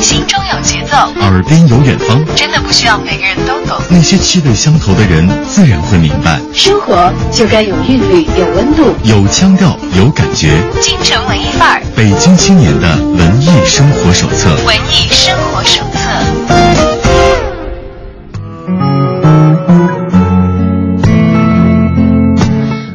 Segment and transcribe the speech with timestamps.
[0.00, 3.78] 心中有节奏，耳边有远方，真的不需要每个人都懂。
[3.90, 6.40] 那些气味相投的人，自然会明白。
[6.54, 10.58] 生活就该有韵律，有温度，有腔调，有感觉。
[10.80, 14.48] 京城文艺范儿，北京青年的文艺生活手册。
[14.64, 15.98] 文艺生活手册。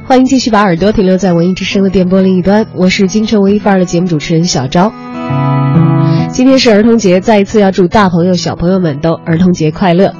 [0.07, 4.91] 欢迎继续把耳朵停留在文艺之声的电波另一端，我是京城文艺范儿的节目主持人小昭。
[6.29, 10.13] 今天是儿童节，再一次要祝大朋友小朋友们都儿童节快乐。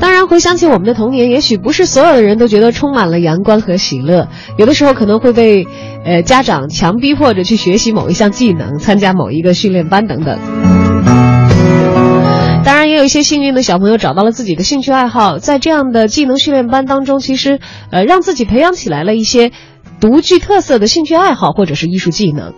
[0.00, 5.66] 当然，回想起我们的童年，也许不是所有的人都觉得充满了阳光和喜乐，有的时候可能会被
[6.04, 10.38] 呃家长强逼迫着去学习某一项技能，参加某一个训练班等等。
[12.64, 17.60] 当然，也有一些幸运的小朋友找到了自己的兴趣爱好，在这样的技能训练班当中，其实
[17.90, 19.52] 呃让自己培养起来了一些
[20.00, 22.52] 独具特色的兴趣爱好或者是艺术技能。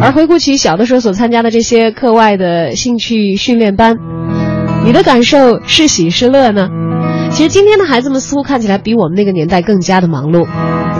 [0.00, 3.96] 而回顾起小的时候所参加的这些课外的兴趣训练班，
[4.84, 6.68] 你的感受是喜是乐呢？
[7.30, 10.46] 其实今天的孩子们似乎看起来比我们那个年代更加的忙碌，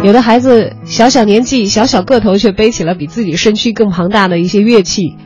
[0.02, 5.16] 有的孩子小小年纪、小小个头却背起了比自己身躯更庞大的一些乐器，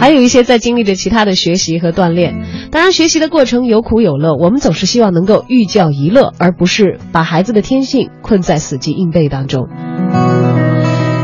[0.00, 2.34] 还有一些在经历着其他的学习和锻炼。
[2.70, 9.68] 当然，学习的过程有苦有乐，我们总是希望能够寓教于乐，而不是把孩子的天性困在死记硬背当中。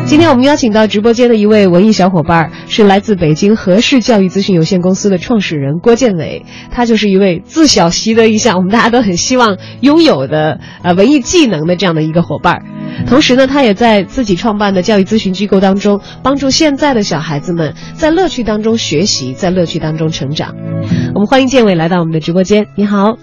[0.08, 6.46] 今天我们邀请到直播间的一位文艺小伙伴，是来自北京和氏教育咨询有限公司的创始人郭建伟。
[6.70, 12.62] 他就是一位自小习得一项我们大家都很希望拥有的呃文艺技能的这样的一个伙伴。
[13.06, 20.54] 同时呢，他也在自己创办的教育咨询机构当中，帮助现在的小孩子们在乐趣当中学习，在乐趣当中成长。
[21.14, 22.66] 我们欢迎建伟来到我们的直播间。
[22.76, 23.18] 你好，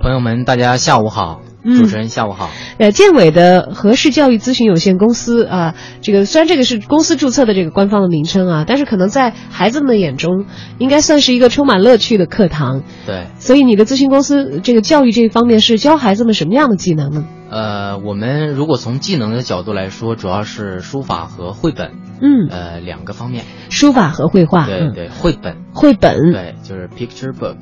[0.00, 1.42] 朋友们，大家下午好。
[1.76, 2.50] 主持人下午好。
[2.78, 10.46] 呃，建伟的和氏教育咨询有限公司啊，这个虽然这个是公司注册的这个官方的名称啊，但是可能在孩子们眼中，
[10.78, 12.82] 应该算是一个充满乐趣的课堂。
[13.06, 13.26] 对。
[13.38, 17.24] 所以你的咨询公司这个教育这一方面是教孩子们什么样的技能呢？
[17.50, 21.92] 呃，我们如果从技能的角度来说，主要是书法和绘本。
[22.20, 22.48] 嗯。
[22.50, 23.44] 呃，两个方面。
[23.70, 24.66] 书法和绘画。
[24.66, 25.56] 对对，绘本。
[25.72, 26.32] 绘本。
[26.32, 27.56] 对，就是 picture book。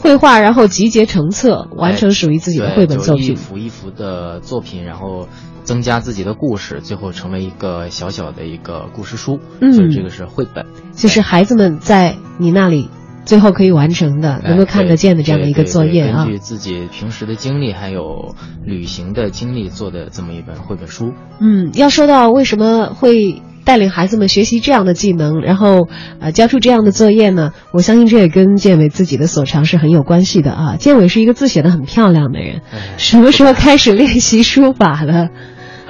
[0.00, 3.32] 绘画，然后集结成册，完成属于自己的绘本作品。
[3.32, 5.28] 一幅一幅的作品，然后
[5.62, 9.38] 增加自己的故事，最后成为一个小小的一个故事书。
[9.60, 12.88] 嗯，所以这个是绘本，就是孩子们在你那里
[13.30, 16.24] 最后可以完成的，能够看得见的这样的一个作业啊。
[16.24, 21.12] 根据自己平时的经历还有旅行的经历做的这么一本绘本书。
[21.40, 23.40] 嗯，要说到为什么会。
[23.62, 25.86] 带领孩子们学习这样的技能，然后
[26.18, 27.52] 呃交出这样的作业呢？
[27.72, 30.76] 我相信这也跟建伟自己的所长是很有关系的啊。
[30.76, 32.62] 建伟是一个字写的很漂亮的人，
[32.96, 35.28] 什么时候开始练习书法的？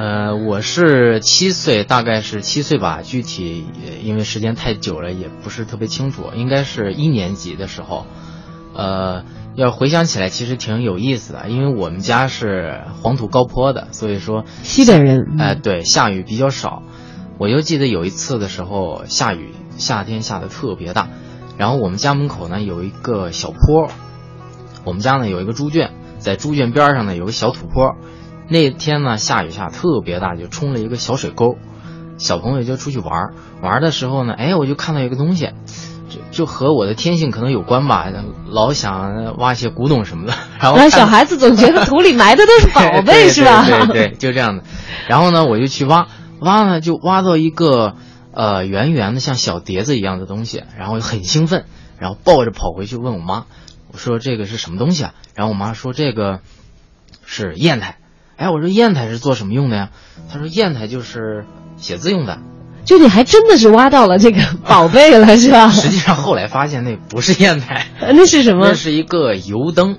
[0.01, 3.67] 呃，我是七岁，大概是七岁吧，具体
[4.03, 8.07] 因为时间太久了，也不是特别清楚，应该是一年级的时候。
[8.75, 9.25] 呃，
[9.57, 16.83] 要回想起来，其实挺有意思的，因为我们家是黄土高坡的，所以说西北人，哎，对，下雨比较少。
[17.37, 21.11] 我就记得有一次的时候下雨，夏天下的特别大，
[21.59, 23.91] 然后我们家门口呢有一个小坡，
[24.87, 27.97] 我们家呢有一个猪圈，在猪圈边上呢有个小土坡，
[28.51, 31.57] 那天呢下雨下特别大，就冲了一个小水沟，
[32.19, 33.31] 小朋友就出去玩，
[33.63, 35.53] 玩的时候呢，哎，我就看到一个东西，
[36.11, 38.13] 就就和我的天性可能有关吧，
[38.49, 43.65] 老想挖一些古董什么的， 然后小孩子总觉得土里埋的都是宝贝， 是吧？
[43.87, 44.65] 对对，就这样的，
[45.09, 46.09] 然后呢，我就去挖。
[46.41, 47.97] 挖呢，就挖到一个，
[48.33, 51.67] 呃，圆圆的像小碟子一样的东西，然后很兴奋，
[51.99, 53.45] 然后抱着跑回去问我妈，
[53.93, 55.15] 我说这个是什么东西啊？
[55.35, 56.41] 然后我妈说这个
[57.27, 57.99] 是砚台。
[58.41, 59.91] 哎，我说砚台是做什么用的呀？
[60.33, 61.45] 他说砚台就是
[61.77, 62.39] 写字用的。
[62.87, 65.69] 就你还真的是挖到了这个 宝贝了，是吧？
[65.69, 68.69] 实际上后来发现那不是砚台，那是什么？
[68.69, 69.99] 那是一个油灯。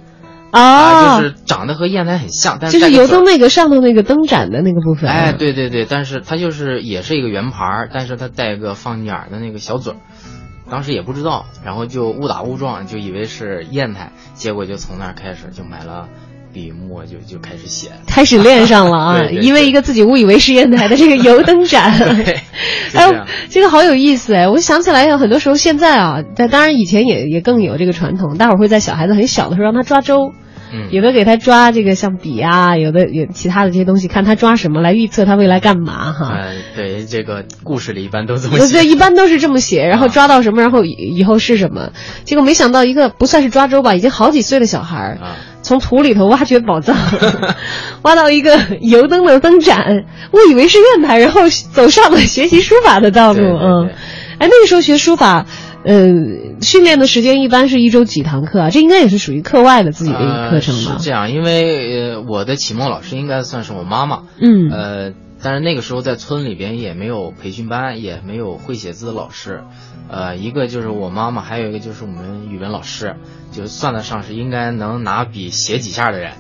[0.50, 5.09] 啊，就是长得和砚台很像，但是就是油灯那个上头那个灯盏的那个部分。
[5.09, 9.97] 哎，对对对，但是它就是也是一个圆盘，但是它带个放眼的那个小嘴儿。
[10.70, 16.09] 当时也不知道，然后就误打误撞，就以为是砚台，结果就从那儿开始就买了
[16.53, 19.21] 笔墨，就就开始写，开始练上了啊！
[19.29, 21.91] 因为一个自己误以为是砚台的这个油灯盏，
[22.93, 24.47] 哎，这个好有意思哎！
[24.47, 30.33] 我想起来有很多时候现在啊，但当然以前也也更有这个传统，大伙儿会在小孩子很小的时候让他抓周。
[30.73, 36.34] 嗯有的给他抓这个像笔啊，有的有其他的这些东西，看他抓什么来预测他未来干嘛哈。
[36.34, 38.85] 呃，对，这个故事里一般都这么对，写。
[38.85, 41.91] 一般都是这么写，然后啊抓到什么，然后以以后是什么。
[42.23, 46.96] 结果没想到一个不算是抓周吧，已经好几岁的小孩儿，啊，从土里头挖掘宝藏，
[48.03, 53.41] 挖到一个油灯的灯盏，误以为是砚台，然后走上了学习书法的道路。
[53.41, 53.90] 嗯，
[54.40, 55.46] 哎，那个时候学书法，
[55.83, 58.69] 呃，训练的时间一般是一周几堂课啊？
[58.69, 60.91] 这应该也是属于课外的自己的一个课程吧？
[60.93, 64.23] 呃是这样，因为呃，我的启蒙老师应该算是我妈妈。
[64.39, 69.63] 嗯呃，但是那个时候在村里边也没有培训班，也没有会写字的老师。
[70.07, 73.16] 呃，一个就是我妈妈，还有一个就是我们语文老师，
[73.51, 76.34] 就算得上是应该能拿笔写几下的人。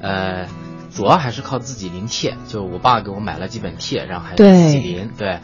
[0.00, 0.46] 呃，
[0.94, 5.40] 主要还是靠自己临帖，就我爸给我买了几本帖，然后还对自己临，对，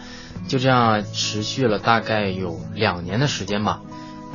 [0.48, 3.80] 就这样持续了大概有两年的时间吧。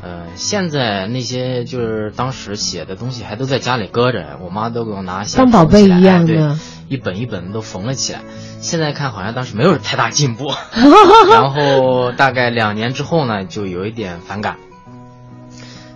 [0.01, 6.57] 呃，现在那些就是当时写的东西还都在家里搁着，我妈都给我拿下来当宝贝一样哎对的
[6.87, 8.21] 一本一本都缝了起来。
[8.61, 10.51] 现在看好像当时没有太大进步，
[11.29, 14.55] 然后大概两年之后呢，就有一点反感，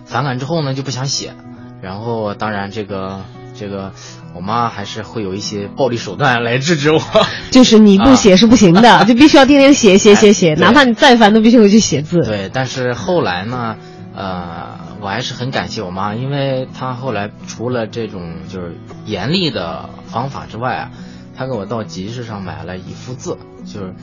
[0.04, 1.32] 反感之后呢就不想写，
[1.80, 3.22] 然后当然这个
[3.54, 3.92] 这个
[4.34, 7.00] 我妈还是会有一些暴力手段来制止我。
[7.50, 12.22] 就是你不写是不行的，就必须要天天写写写写，哪怕你再烦都必须回去写字。
[12.22, 13.76] 对，但是后来呢，
[14.14, 20.90] 呃，我还是很感谢我妈，因为她后来除了这种就是严厉的方法之外啊，
[21.36, 23.94] 她给我到集市上买了一幅字，就是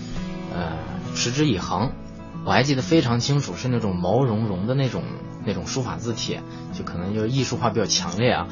[0.54, 0.78] 呃
[1.14, 1.92] 持之以恒。
[2.44, 5.04] 我还记得非常清楚，是那种毛茸茸的那种
[5.46, 6.42] 那种书法字帖，
[6.74, 8.48] 就可能就是艺术化比较强烈啊。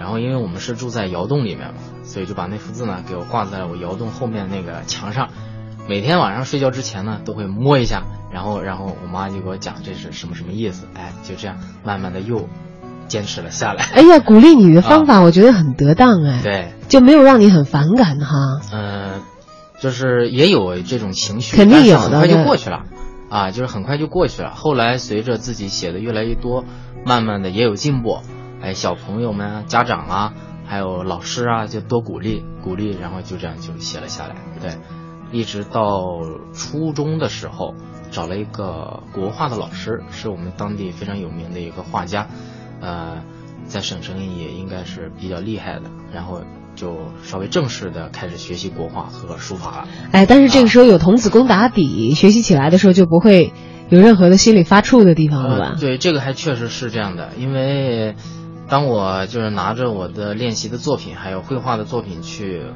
[0.00, 1.74] 然后因为我们是住在窑洞里面嘛，
[2.04, 5.28] 所以就把那幅字呢给我挂在我窑洞后面那个墙上。
[5.86, 12.48] 每天晚上睡觉之前呢，都会摸一下，然后然后我妈就给我讲这是什么什么意思，哎，就这样慢慢的又
[13.08, 13.84] 坚持了下来。
[13.92, 18.36] 哎呀，鼓励你的方法我觉得很得当哎，对，就没有让你很反感哈。
[18.72, 19.20] 嗯、
[19.80, 22.84] 就是也有这种情绪，肯定有的很快就过去了，
[23.28, 24.54] 啊，就是很快就过去了。
[24.54, 26.64] 后来随着自己写的越来越多，
[27.04, 28.20] 慢慢的也有进步，
[28.62, 30.34] 哎，小朋友们啊、家长啊，
[30.66, 34.36] 还有老师啊，就多鼓励鼓励，然后就这样就写了下来。
[34.60, 34.76] 对，
[35.32, 36.20] 一直到
[36.52, 37.74] 初中的时候，
[38.10, 42.28] 找了一个国画的老师，是我们当地非常有名的一个画家，
[42.80, 43.22] 呃，
[43.64, 46.42] 在省城也应该是比较厉害的，然后
[46.74, 49.88] 就稍微正式的开始学习国画和书法了。
[50.12, 53.52] 哎，但是这个时候有童子功打底，学习起来的时候就不会
[53.88, 55.80] 有任何的心理发怵的地方了吧呃？
[55.80, 58.14] 对，这个还确实是这样的，因为
[58.70, 62.66] 当我就是拿着我的练习的作品，还有绘画的作品去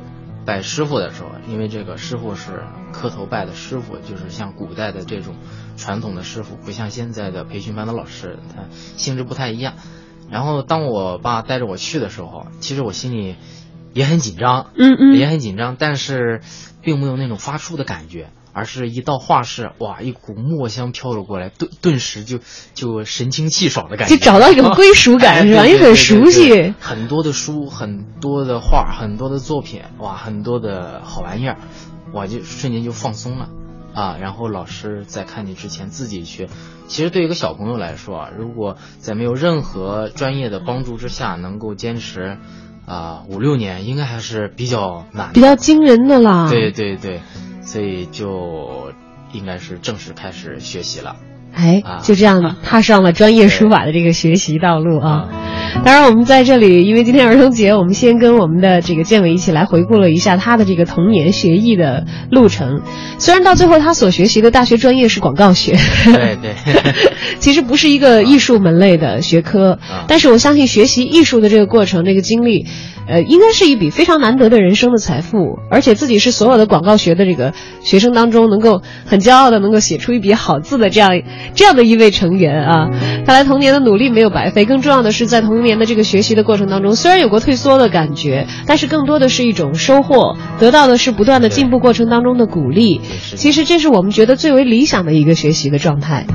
[0.44, 5.37] 拜师傅的时候，因为这个师傅是磕头拜的师傅，就是像古代的这种
[5.76, 8.64] 传统的师傅，不像现在的培训班的老师，他
[8.96, 9.75] 性质不太一样。
[10.29, 13.37] 然后当我爸带着我去的时候，其实我心里
[13.93, 16.40] 也很紧张，嗯嗯也很紧张，但是
[16.82, 22.38] 并没有那种发怵的感觉，而是一到画室，哇，一股墨香飘了过来，顿顿时就
[22.72, 25.62] 就神清气爽的感觉，就找到一种归属感哎是吧？
[25.62, 26.74] 对对对也很熟悉。
[26.80, 31.58] 很多的书，很多的画，很多的作品，哇，很多的好玩意儿，
[32.14, 33.48] 哇就瞬间就放松了。
[33.92, 36.48] 啊，然后老师在看你之前自己去，
[36.88, 42.38] 其实对一个小朋友来说啊，如果在没有任何专业的帮助之下，能够坚持
[42.86, 46.50] 啊五六年，应该还是比较难，比较惊人的啦。
[46.50, 47.22] 对对对，
[47.64, 48.93] 所以就
[49.32, 51.16] 应该是正式开始学习了。
[51.54, 55.28] 哎啊，就这样踏上了专业书法的这个学习道路啊。
[55.84, 62.82] 当然，我们在这里，因为今天儿童节，我们先跟我们的这个建伟一起来回顾了一下他的这个童年学艺的路程。
[63.18, 66.54] 虽然到最后他所学习的大学专业是广告学，对 对，
[67.40, 72.66] 其实不是一个艺术门类的学科，啊但是我相信学习艺术的这个过程、这个经历，
[73.08, 81.11] 呃，应该是一笔非常难得的人生的财富，而且自己是所有的广告学的这个学生当中能够很骄傲的能够写出一笔好字的这样
[81.54, 82.88] 这样的一位成员啊！
[83.26, 93.00] 看来童年的努力没有白费，更重要的是在童年的这个学习的过程当中，虽然有过退缩的感觉，但是更多的是一种收获，得到的是不断的进步过程当中的鼓励。
[93.36, 96.26] 其实这是我们觉得最为理想的一个学习的状态。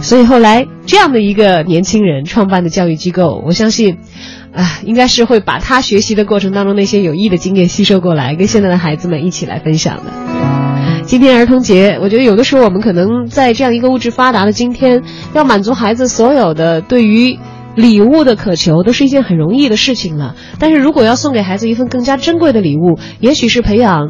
[0.00, 3.98] 所以后来这样的一个年轻人创办的教育机构，我相信，
[4.54, 10.12] 啊，应该是会把他学习的过程当中那些有益的经验吸收过来，跟现在的孩子们一起来分享的。
[11.04, 15.02] 今天儿童节，我觉得有的时候我们可能在这样一个物质发达的今天，
[15.34, 17.38] 要满足孩子所有的对于
[17.74, 20.36] 礼物的渴求，都是一件很容易的事情了。
[20.58, 24.08] 但是如果要送给孩子一份更加珍贵的礼物，也许是培养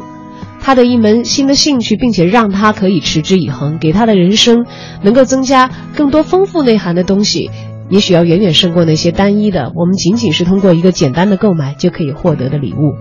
[0.61, 4.65] 他的一门新的兴趣，并且让他可以持之以恒，给他的人生
[5.01, 7.49] 能够增加更多丰富内涵的东西。
[7.89, 12.95] 也许要远远胜过那些单一的，我们仅仅是通过一个简单的购买就可以获得的礼物。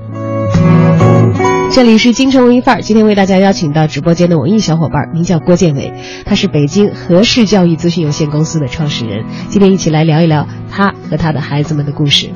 [1.72, 5.92] 这里是京城文艺范儿，今天为大家邀请到直播间的文艺小伙伴，名叫郭建伟，
[6.26, 9.24] 他是北京和氏教育咨询有限公司的创始人。
[9.48, 12.28] 今天一起来聊一聊他和他的孩子们的故事。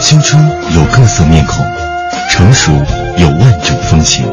[0.00, 0.42] 青春
[0.74, 1.66] 有各色面孔，
[2.30, 2.72] 成熟
[3.18, 4.24] 有万种风情。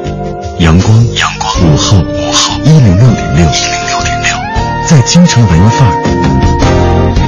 [0.60, 4.30] 阳光，阳光，午后，午后，一零六点六，一零六点六，
[4.86, 5.94] 在京城文艺范儿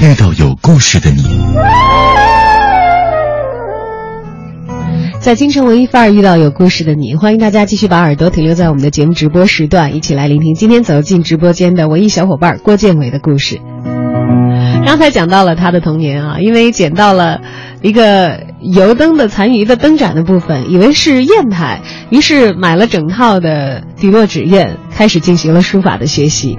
[0.01, 1.23] 遇到有故事的你。
[5.21, 13.59] 在京城文艺范儿遇到有故事的你，欢迎大家继续把耳朵停留在我们的节目直播时段，一起来聆听今天走进直播间的文艺小伙伴郭建伟的故事。
[14.85, 17.39] 刚才讲到了他的童年啊，因为捡到了
[17.81, 26.57] 一个油灯的残余的灯盏的部分，以为是砚台，于是买了整套的底落纸砚，开始进行了书法的学习。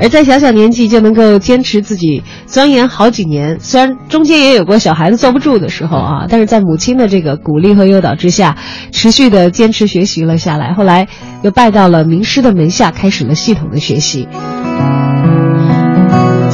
[0.00, 8.56] 而在小小年纪就能够坚持自己钻研好几年，虽然中间也有过小孩子坐不住的时候啊，但是在母亲的这个鼓励和诱导之下，
[8.92, 10.74] 持续的坚持学习了下来。
[10.74, 11.08] 后来
[11.42, 14.28] 又拜到了名师的门下，开始了系统的学习。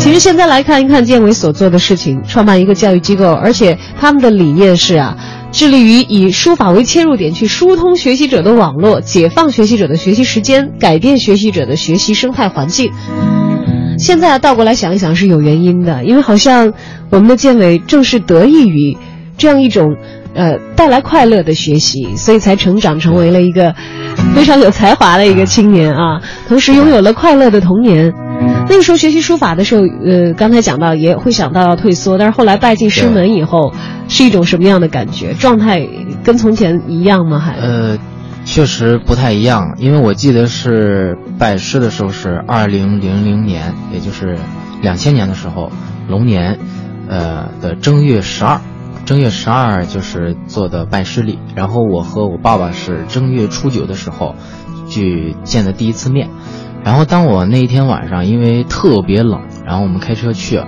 [0.05, 5.17] 其实现在来看一看建伟所做的事情，创办一个教育机构，而且他们的理念是啊，
[5.51, 12.93] 致力于以书法为切入点去疏通学习者的网络，解放学习者的学习时间，改变学习者的学习生态环境。
[13.99, 16.75] 现在倒过来想一想是有原因的，因为好像
[17.09, 18.99] 我们的建伟正是得益于
[19.39, 19.97] 这样一种
[20.35, 23.75] 呃带来快乐的学习，所以才成长成为了一个
[24.37, 28.13] 非常有才华的一个青年啊，同时拥有了快乐的童年。
[28.69, 33.73] 那个时候学习书法的时候，呃，刚才讲到也会想到要退缩，但是后来拜进师门以后，
[34.09, 35.35] 是一种什么样的感觉？
[35.35, 35.87] 状态
[36.25, 37.39] 跟从前一样吗？
[37.39, 37.99] 还呃，
[38.45, 44.37] 确实不太一样，因为我记得是拜师的时候是二零零零年，也就是
[44.83, 45.71] 两千年的时候，
[46.09, 46.59] 龙年，
[47.09, 48.61] 呃的正月十二，
[49.05, 54.35] 正月十二就是做的拜师礼，然后我和我爸爸是正月初九的时候
[54.89, 56.31] 去见的第一次面。
[56.85, 60.63] 然后当我那一天晚上，因为特别冷，然后我们开车去，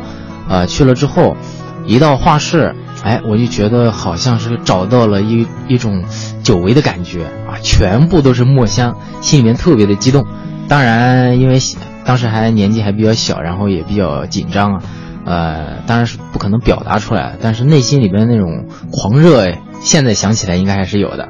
[0.49, 1.37] 呃，去了之后，
[1.85, 6.04] 一到画室，哎，我就觉得好像是找到了一一种
[6.42, 10.25] 久违的感觉啊，全部都是墨香，心里面特别的激动。
[10.68, 11.58] 当然，因为
[12.06, 14.82] 当时还年纪还比较小，然后也比较紧张啊，
[15.26, 21.28] 呃，当然是不可能表达出来，但是内心里边那种狂热，哎，现在想起来应该还是有的。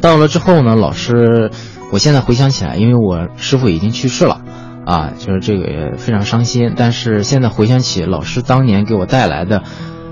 [0.00, 1.52] 到了之后呢，老师。
[1.94, 4.40] 我现在回想起来，因为我师傅已经去世了，
[4.84, 6.72] 啊，就是这个也非常伤心。
[6.74, 9.62] 但是现在回想起老师当年给我带来的，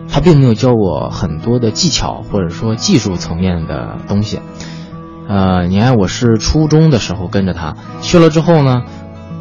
[0.09, 4.39] 他并没有教我很多的技巧或者说技术层面的东西。
[5.29, 8.85] 呃，你看我是初中的时候跟着他去了之后呢，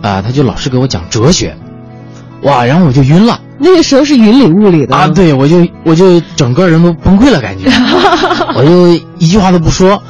[0.02, 1.56] 啊，他就老是给我讲哲学，
[2.42, 3.40] 哇，然后我就晕了。
[3.60, 7.70] 那个时候是云里雾里的啊，对我就我就整个人都崩溃了，感觉，
[8.58, 8.88] 我就
[9.20, 10.02] 一句话都不说。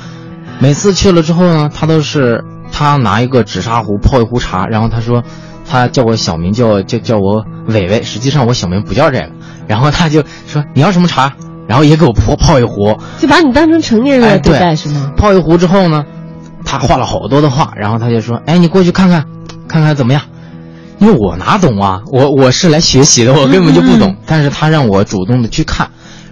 [0.62, 5.24] 每次去了之后呢，他都是他拿一个紫砂壶泡一壶茶，然后他说，
[5.68, 9.30] 他叫我小名叫叫叫我伟伟，实际上我小名不叫这个，
[9.68, 11.34] 然后他就说你要什么茶，
[11.68, 15.12] 然后也给我泡泡一壶，就把你当成成年人来对待是吗？
[15.18, 16.06] 泡一壶之后呢，
[16.64, 19.26] 他画了好多的画，然后他就说，哎，你过去看看，
[19.68, 20.22] 看看怎么样？
[21.00, 25.90] 因为我哪懂啊，我我是来学习的，我根本就不懂，但是他让我主动的去看。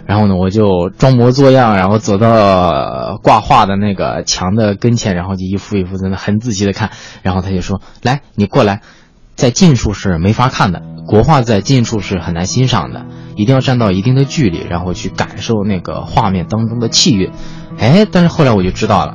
[0.09, 6.89] 然后呢，我就装模作样，然后走到挂画的那个墙的跟前，然后就一幅一幅在那很仔细的看。
[7.21, 8.81] 然后他就说：“来，你过来，
[9.35, 17.29] 在近处是没法看的，国画在近处是很难欣赏的，一定要站到一定的距离，然后去感受那个画面当中的气韵。”
[17.77, 19.13] 哎，但是后来我就知道了。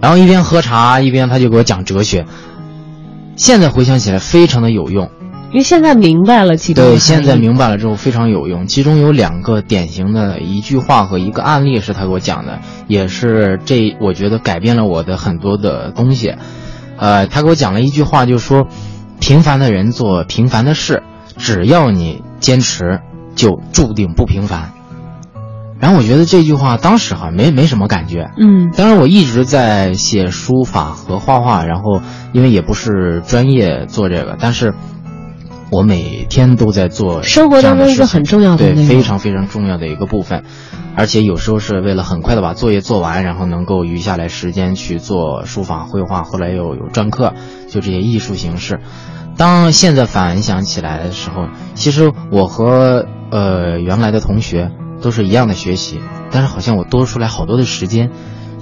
[0.00, 2.26] 然后一边喝茶，一边他就给我讲哲学。
[3.34, 5.10] 现在回想起来，非常的有用。
[5.52, 8.66] 因为现在明白了，其中对现在明白了之后非常有用。
[8.66, 16.34] 其中有两个典型的一句话和一个案例是他给我讲的，也是这我觉得改变了我的很多的东西。
[16.98, 18.66] 呃，他给我讲了一句话，就是说，
[19.20, 21.04] 平凡的人做平凡的事，
[21.38, 23.00] 只要你坚持，
[23.34, 24.72] 就注定不平凡。
[25.78, 34.74] 然后我觉得这句话当时哈没没什么感觉，嗯，当然我一直在写书法和画画，然后因为也不是专业做这个，但是。
[35.76, 40.42] 我每天都在做生活当中一个很重要的对非常非常重要的一个部分，
[40.96, 47.34] 而且有时候是为了很快的把作业做完，然后能够余下来时间去做书法绘画，后来又有篆刻，
[47.68, 48.80] 就这些艺术形式。
[49.36, 54.70] 当现在反想起来的时候，其实我和呃原来的同学
[55.02, 58.10] 都是一样的学习，但是好像我多出来好多的时间。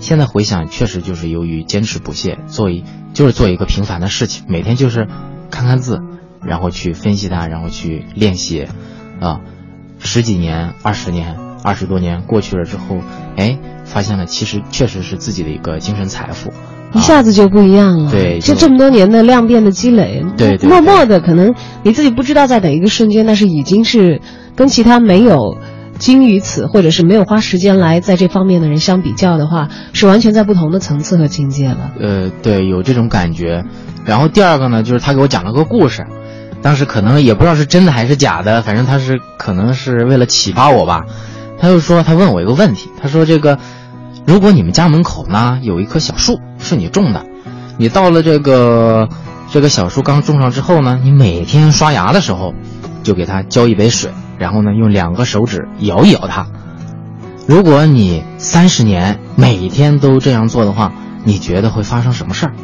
[0.00, 5.06] 现在回想，确实就是由于坚持不懈，做一就是做一个平凡的事情，每天就是
[5.52, 6.00] 看看字，
[6.46, 8.66] 然后去分析它，然后去练习，
[9.20, 9.40] 啊，
[9.98, 12.98] 十几年、二十年、二十多年过去了之后，
[13.36, 16.52] 哎，发现了其实确实是自己的一个精神财富。
[16.92, 24.20] 一下子就不一样了，对，就这么多年的量变的积累，对，默默的可能你自己不知道在哪一个瞬间，但是已经是
[24.54, 25.58] 跟其他没有
[25.98, 31.90] 精于此或者是没有花时间来在这方面的人相比较的话，是完全在不同的层次和境界了。
[31.98, 33.64] 呃，对，有这种感觉。
[34.04, 36.06] 然后第二个呢，就是他给我讲了个故事，
[36.64, 41.04] 当时可能也不知道是真的还是假的，反正他是可能是为了启发我吧。
[41.61, 43.59] 他就说，他问我一个问题，他说这个。
[44.26, 47.26] 如果你们家门口呢有一棵小树是你种的，
[47.76, 49.11] 你到了这个
[49.50, 52.54] 这个小树刚种上之后呢，你每天刷牙的时候，
[53.02, 56.47] 就给它浇一杯水，然后呢用两个手指摇一摇它。
[57.47, 60.94] 如果你三十年每天都这样做的话，
[61.25, 62.54] 你觉得会发生什么事儿？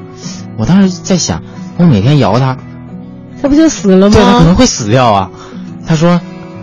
[0.56, 1.42] 我当时在想，
[1.76, 2.56] 我每天摇它，
[3.42, 4.14] 它不就死了吗？
[4.14, 5.30] 对，他可能会死掉啊。
[5.86, 6.20] 他说。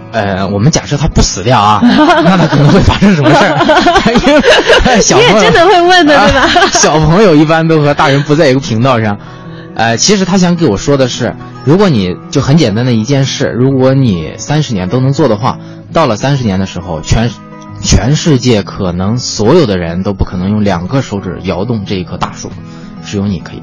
[0.09, 3.57] 呃，我们假设他不死掉啊， 那他可能会发生什么事儿？
[4.15, 6.47] 你也真的会问的对吧？
[6.71, 9.17] 小朋友一般都和大人不在一个频道上。
[9.75, 15.59] 呃，其实他想给我说的是，如果你就很简单的一件事，如果你三十年都能做的话，
[15.91, 17.29] 到了三十年的时候，全
[17.83, 22.49] 全世界可能所有的人都不可能用两个手指摇动这一棵大树，
[23.05, 23.61] 只有你可以，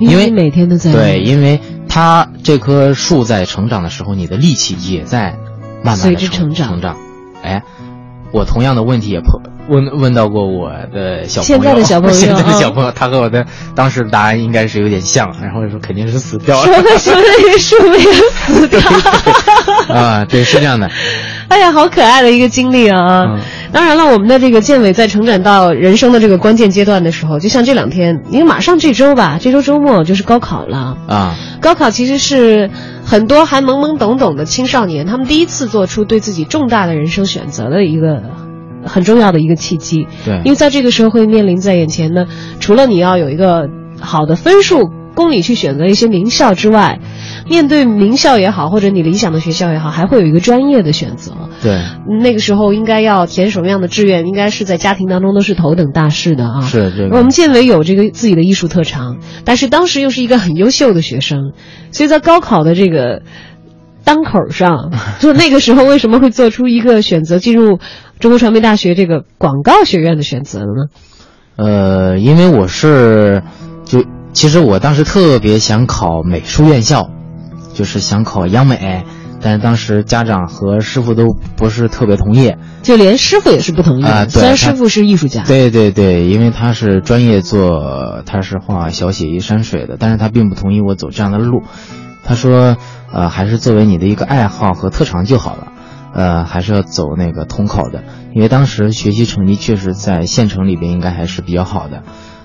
[0.00, 0.92] 因为每天都在。
[0.92, 5.36] 对，因为它这棵树在成长的时候，你的力气也在。
[5.82, 6.98] 慢慢的成长，成长，
[7.42, 7.62] 哎，
[8.32, 18.12] 我同样的问题也碰问问到过我的小朋友，现在的小朋友， 现在的小朋友，他和我的当时的答案应该是有点像，然后说肯定是死掉了，说的说的树没有
[18.44, 18.80] 死掉，
[19.96, 20.90] 啊，对，是这样的。
[21.48, 23.40] 哎呀，好可爱的一个经历啊！
[23.72, 31.36] 当然了，我们的这个建伟在成长到人生的这个关键阶段的时候，就像这两天，因为马上这周吧，这周周末就是高考了啊。
[31.60, 32.70] 高考其实是
[33.04, 38.22] 很多还懵懵懂懂的青少年，他们第一次做出对自己重大的人生选择的一个
[38.84, 40.06] 很重要的一个契机。
[40.24, 42.26] 对，因为在这个时候会面临在眼前呢，
[42.58, 43.68] 除了你要有一个
[44.00, 44.90] 好的分数。
[45.12, 47.00] 供你去选择一些名校之外，
[47.50, 51.32] 面对名校也好，或者你理想的学校也好，还会有一个专业的选择。
[51.60, 51.82] 对，
[52.22, 56.60] 那个时候应该要填什么样的志愿，应该是在家庭当中都是头等大事的啊。
[56.60, 57.16] 是这个。
[57.16, 61.52] 我们建伟有这个自己的艺术特长，但是当时又是一个很优秀的学生，
[61.90, 63.22] 所以在高考的这个
[64.04, 67.80] 当口上， 就那个时候为什么会做出一个选择，进入
[68.20, 70.86] 中国传媒大学这个广告学院的选择呢？
[71.56, 73.42] 呃，因为我是
[73.84, 74.04] 就。
[74.32, 77.10] 其实我当时特别想考美术院校，
[77.80, 79.06] 就是想考央美，
[79.40, 84.26] 但是当时家长和师傅都不是特别同意，就连师傅也是不同意啊。
[84.28, 91.62] 虽然师傅是艺术家，对对对，因为他是专业做，他是画小写意山水的，但是他并不同意我走这样的路。
[92.22, 92.76] 他说，
[93.10, 95.68] 呃，还是作为你的一个爱好和特长就好了，
[96.12, 102.02] 呃，还是要走那个统考的，因为当时学习成绩确实在县城里边应该还是比较好的。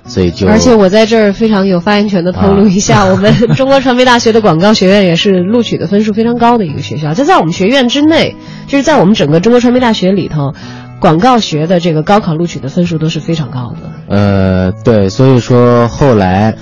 [0.08, 7.14] 所以就，而且我在这儿非常有发言权的透露一下，我们 中国传媒大学的广告学院也是录取的分数非常高的一个学校。
[7.16, 8.36] 就在我们学院之内，
[8.68, 10.54] 就是在我们整个中国传媒大学里头，
[11.00, 14.16] 广告学的这个高考录取的分数都是非常高的。
[14.16, 16.54] 呃，对，所以说后来，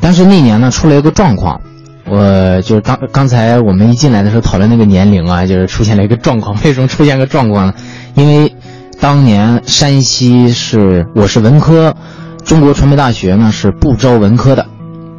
[0.00, 1.60] 但是那年呢出了一个状况，
[2.06, 6.56] 我就是刚刚才我们一进来的时候讨论那个年龄啊，就是出现了一个状况。
[6.64, 7.74] 为什么出现个状况呢？
[8.14, 8.54] 因为
[9.00, 11.96] 当年山西是我是文科。
[12.44, 14.66] 中国传媒大学呢是不招文科的，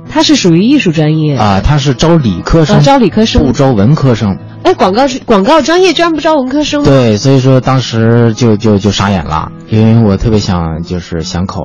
[0.09, 4.37] 它是属于艺术专业啊，它是招理科生，招理科生不招文科生。
[4.63, 6.83] 哎，广告广告专业居然不招文科生？
[6.83, 11.61] 对，所以说当时就就就傻眼了，因为我特别想就是想考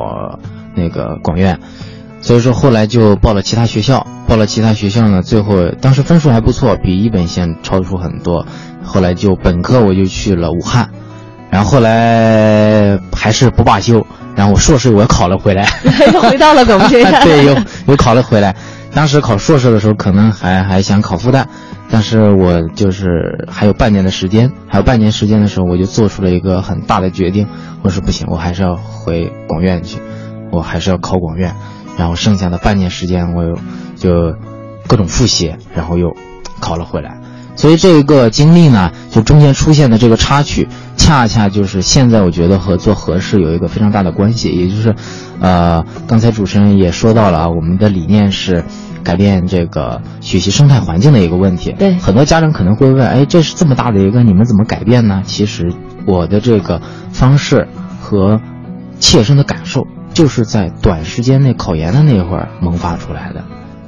[0.75, 1.59] 那个广院，
[2.21, 8.47] 所以说后来就报了其他学校，报了其他学校呢，最后当时分数还不错，比一本线超出很多，
[8.83, 10.89] 后来就本科我就去了武汉，
[11.51, 14.07] 然后后来还是不罢休。
[14.37, 15.67] 然后我硕士我又考了回来，
[16.13, 17.13] 又回到了广播学院。
[17.25, 18.55] 对，又又考了回来。
[18.93, 21.47] 当时考硕士的时候，可能还还想考复旦，
[21.91, 27.47] 但是我就是还有半年的时间，还有半年时间的时候，我就做出了一个很大的决定，
[27.83, 29.99] 我说不行，我还是要回广院去，
[30.51, 31.55] 我还是要考广院。
[31.99, 33.59] 然后剩下的半年时间，我又
[33.97, 34.35] 就
[34.87, 36.15] 各种复习，然后又
[36.61, 37.19] 考了回来。
[37.57, 40.69] 所以这个经历呢，就中间出现的这个插曲。
[40.97, 44.95] 恰恰就是现在，我觉得和做合适有一个非常大的关系，也就是，
[45.41, 48.65] 呃，刚才主持人也说到了啊，我们的理念是
[49.05, 51.73] 改变这个学习生态环境的一个问题。
[51.79, 55.23] 对，很多家长可能会问，哎，这是这么大的一个，你们怎么改变呢？
[55.25, 55.73] 其实
[56.07, 56.81] 我的这个
[57.13, 57.69] 方式
[58.01, 58.41] 和
[58.99, 63.45] 切身的感受，就是在短时间内考研的那会儿萌发出来的，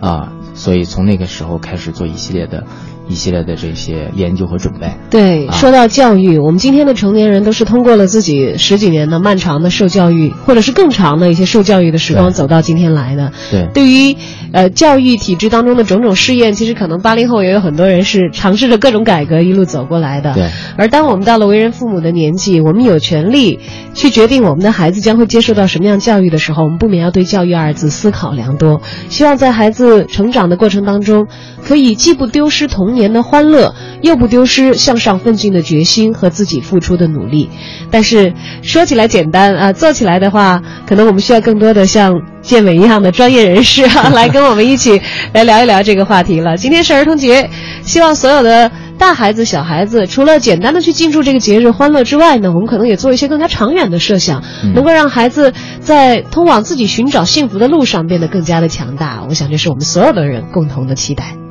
[0.07, 2.64] 啊，所以从那个时候开始做一系列的。
[3.08, 4.92] 一系列的这些研究和准备。
[5.10, 13.32] 对，啊说到教育，我们今天的成年人都是通过了自己十几年的漫长的受教育，或者是更长的一些受教育的时光，走到今天来的。
[13.50, 14.16] 对对于
[14.52, 20.34] 呃教育体制当中的种种试验，其实可能八零后也有很多人是尝试着各种改革一路走过来的。
[20.34, 20.50] 对。
[20.76, 23.58] 而当我们到了为人父母的年纪，我们有权利
[23.94, 28.80] 去决定我们的孩子将会接受到什么样教育的时候，我们不免要对“教育”二字思考良多。
[29.08, 31.26] 希望在孩子成长的过程当中，
[31.64, 37.48] 可以既不丢失童年的欢乐，又不丢失向上奋进的决心和自己付出的努力。
[37.90, 38.32] 但是
[38.62, 45.00] 说起来简单啊，做起来的话，可能我们需要更多的像建伟一样的专业人士啊， 来跟我们一起
[45.32, 46.56] 来聊一聊这个话题了。
[46.56, 47.48] 今天是儿童节，
[47.82, 48.70] 希望所有的。
[48.98, 59.22] 大孩子、小孩子，除了简单的去庆祝这个节日欢乐之外呢，我们可能也做一些更加长远的设想，嗯能够让孩子在通往自己寻找幸福的路上变得更加的强大。
[59.28, 61.47] 我想这是我们所有的人共同的期待。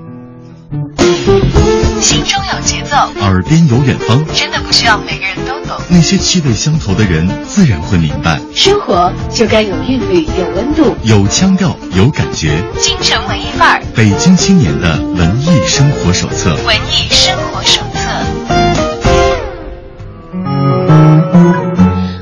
[2.01, 5.77] 心中有节奏，耳边有远方，真的不需要每个人都懂。
[5.89, 8.39] 那些气味相投的人自然会明白。
[8.53, 10.95] 生活就该有韵律，有温度。
[11.03, 12.63] 有腔调，有感觉。
[12.79, 16.55] 京城文艺范儿，北京青年的文艺生活手册。
[16.65, 18.09] 文艺生活手册。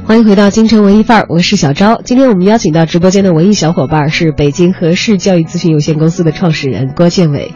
[0.07, 2.01] 欢迎回到京城文艺范儿，我是小昭。
[2.03, 7.53] 今天我们邀请到直播间的文艺小伙伴是北京和氏教育咨询有限公司的创始人郭建伟。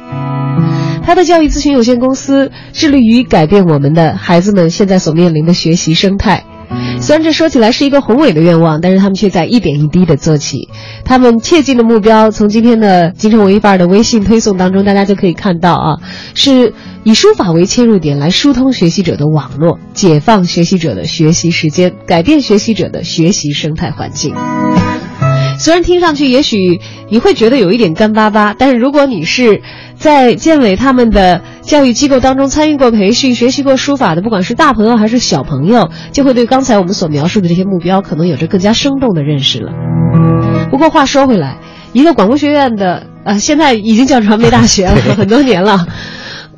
[1.03, 6.43] 他的教育咨询有限公司致力于改变我们的孩子们现在所面临的学习生态。
[7.01, 10.69] 虽然这说起来是一个宏伟的愿望，但是他们却在一点一滴的做起。
[11.03, 15.97] 他们切近的目标，从今天的京城文艺范儿的微信推送当中，大家就可以看到啊，
[16.35, 24.35] 是以书法为切入点来疏通学习者的网络，解放学习者的学习时间，改变学习者的学习生态环境。
[25.57, 29.61] 虽然听上去也许你会觉得有一点干巴巴，但是如果你是
[29.99, 39.71] 在建伟他们的教育机构当中参与过培训、学习过书法的，不管是大朋友还是小朋友，就会对刚才我们所描述的这些目标可能有着更加生动的认识了。
[40.71, 41.59] 不过话说回来，
[41.91, 45.85] 一个广播学院的呃，现在已经叫传媒大学了很多年了，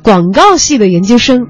[0.02, 1.48] 广告系的研究生。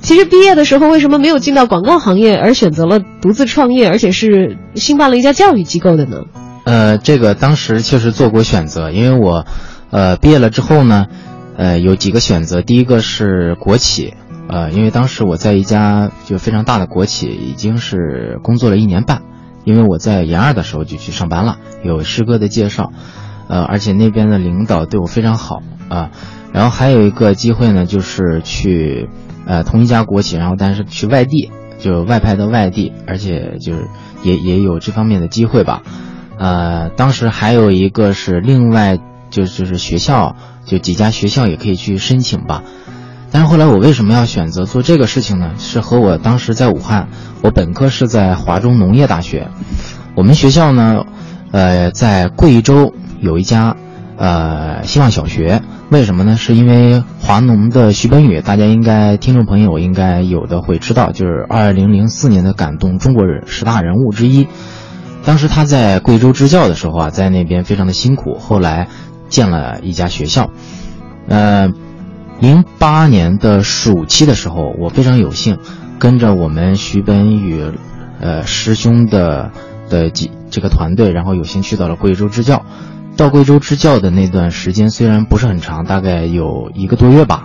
[0.00, 6.18] 其实毕业的时候，为什么没有进到广告行业，而选择了独自创业，而且是兴办了一家教育机构的呢？
[6.64, 9.46] 呃，这个当时确实做过选择，因为我，
[9.90, 11.06] 呃，毕业了之后呢，
[11.56, 12.62] 呃，有几个选择。
[12.62, 14.14] 第一个是国企，
[14.48, 19.22] 呃，因为当时我在一家就非常大的国企，已经是工作了一年半。
[19.64, 22.92] 因为我在研二的时候就去上班了，有师哥的介绍，
[23.48, 26.10] 呃，而且那边的领导对我非常好啊。
[26.52, 29.08] 然后还有一个机会呢，就是去，
[29.46, 33.88] 呃，同一家国企，然后但是去外地，就外派到外地，而且就是
[34.22, 35.82] 也也有这方面的机会吧。
[36.36, 38.98] 呃，当时还有一个是另外
[39.34, 42.62] 就就是学校，就几家学校也可以去申请吧。
[43.32, 45.54] 但是后来我为什么要选择做这个事情呢？
[45.58, 47.08] 是和我当时在武汉，
[47.42, 49.48] 我本科是在华中农业大学，
[50.14, 51.04] 我们学校呢，
[51.50, 53.76] 呃，在贵州有一家
[54.16, 55.62] 呃希望小学。
[55.90, 56.36] 为什么呢？
[56.36, 64.46] 是因为华农的徐本宇，大家应该听众朋友应该有的会知道，就是二零零四年的感动中国人十大人物之一。
[65.24, 68.88] 当时他在贵州支教的时候啊，在那边非常的辛苦，后来
[69.28, 70.50] 建了一家学校。
[71.28, 71.68] 呃，
[72.40, 75.58] 零八年的暑期的时候，我非常有幸
[75.98, 77.72] 跟着我们徐本宇，
[78.20, 79.52] 呃师兄的
[79.88, 82.66] 的几这个团队，然后有幸去到了贵州支教。
[83.16, 87.44] 到贵州支教的那段时间虽然不是很长，大概有一个多月吧，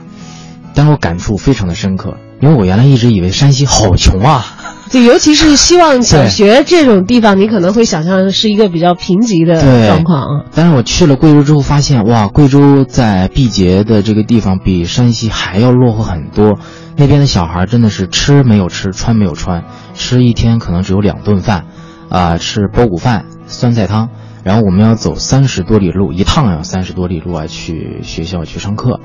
[0.73, 4.43] 但我感触非常的深刻，因为我原来一直以为山西好穷啊。
[4.89, 10.45] 就尤其是希望小学这种地方，你可能会想象是一个比较贫瘠的状况啊。
[10.53, 16.59] 但是我去了贵州之后，发现哇，贵州在毕节的这个地方比山西还要落后很多。
[16.95, 21.65] 那边的小孩真的是吃没有吃，穿没有穿，吃一天可能只有两顿饭，
[22.09, 24.09] 啊、吃包谷饭、酸菜汤。
[24.43, 28.99] 然后我们要走三十多里路，一趟要三十多里路啊，去学校去上课。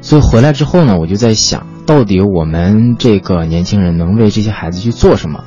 [0.00, 5.44] 所以回来之后呢，我就在想，到底我们这个年轻人能为这些孩子去做什么？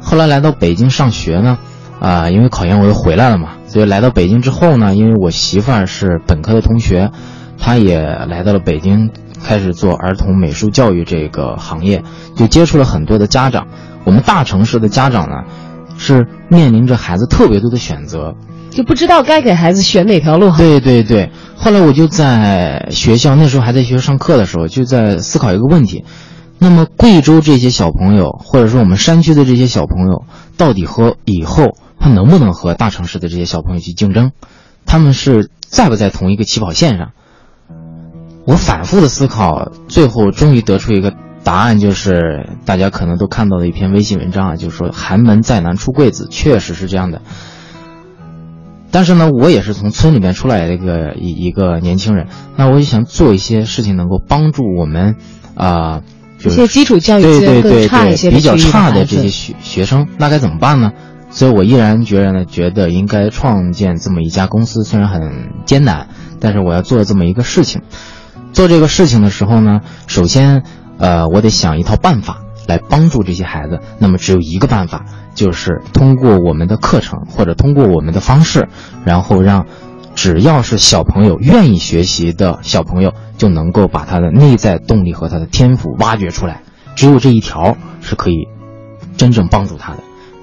[0.00, 1.58] 后来来到北京上学呢，
[2.00, 7.10] 啊、因为考研我又回来了嘛，所以来到北京之后呢，因为我媳妇儿是本科的同学，
[7.58, 9.10] 她也来到了北京，
[9.44, 12.02] 开始做儿童美术教育这个行业，
[12.36, 13.68] 就接触了很多的家长。
[14.04, 15.44] 我们大城市的家长呢，
[15.98, 18.34] 是面临着孩子特别多的选择，
[18.70, 20.58] 就不知道该给孩子选哪条路好。
[20.58, 26.04] 对对对，后来我就在学校，那时候还在学校上课的时候，就在思考一个问题：
[26.58, 30.24] 那么贵州这些小朋友，或者说我们山区的这些小朋友，
[30.56, 34.32] 到底和以后他能不能和大城市的这些小朋友去竞争？
[34.86, 37.10] 他们是在不在同一个起跑线上？
[38.44, 47.22] 我反复的思考，最后终于得出一个答案，就是大家可能都看到的一篇微信文章啊，就是说寒门再难出贵子，确实是这样的。
[48.90, 55.16] 但是呢，我也是从村里面出来的一个一一个年轻人，那我就想做一些事情，能够帮助我们，
[55.54, 56.02] 啊、
[56.38, 60.92] 就一些基础教育对对对对差一些比较差的这些学学生，那该怎么办呢？
[61.30, 67.80] 所以我毅然决然的觉得应该创建这么一家公司，虽然很艰难，但是我要做这么一个事情。
[68.52, 70.62] 做这个事情的时候呢，首先，
[71.02, 73.80] 呃，我得想一套办法来帮助这些孩子。
[73.98, 78.68] 那么只有一个办法，就是通过我们的课程或者通过我们的方式，
[79.04, 79.66] 然后让
[80.14, 86.62] 只要是小朋友愿意学习的小朋友，就能够把他的内在动力和他的天赋挖掘出来。
[86.94, 88.46] 只有这一条是可以
[89.16, 89.98] 真正帮助他的，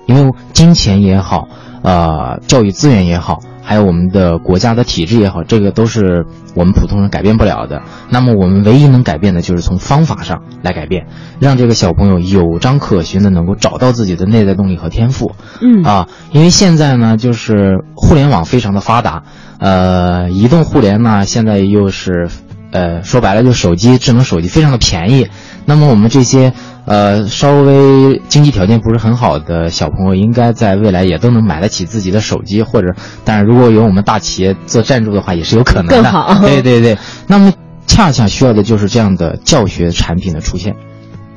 [0.08, 1.48] 因为金钱也好，
[1.82, 7.82] 呃，教育资源也好，还有我们的国家的体制也好，这个都是我们普通人改变不了的。
[8.10, 11.08] 那么我们唯一能改变的就是从方法上来改变，
[11.40, 15.32] 让这个小朋友有章可循的能够找到自己的内在动力和天赋。
[15.62, 19.24] 嗯啊，因为现在呢，就是互联网非常的发达，
[19.60, 22.30] 呃，移动互联呢，现在又是，
[22.72, 25.28] 呃，说白了就手机，智能手机非常的便宜。
[25.66, 26.54] 那么我们这些
[26.86, 36.02] 呃稍微经济条件不是很好的小朋友，应该在未来也都能买得起自己的手机，或者，当然如果有我们大企业做赞助的话，也是有可能的。
[36.02, 37.54] 更好对对对，那么
[37.88, 40.76] 恰恰需要的就是这样的教学产品的出现，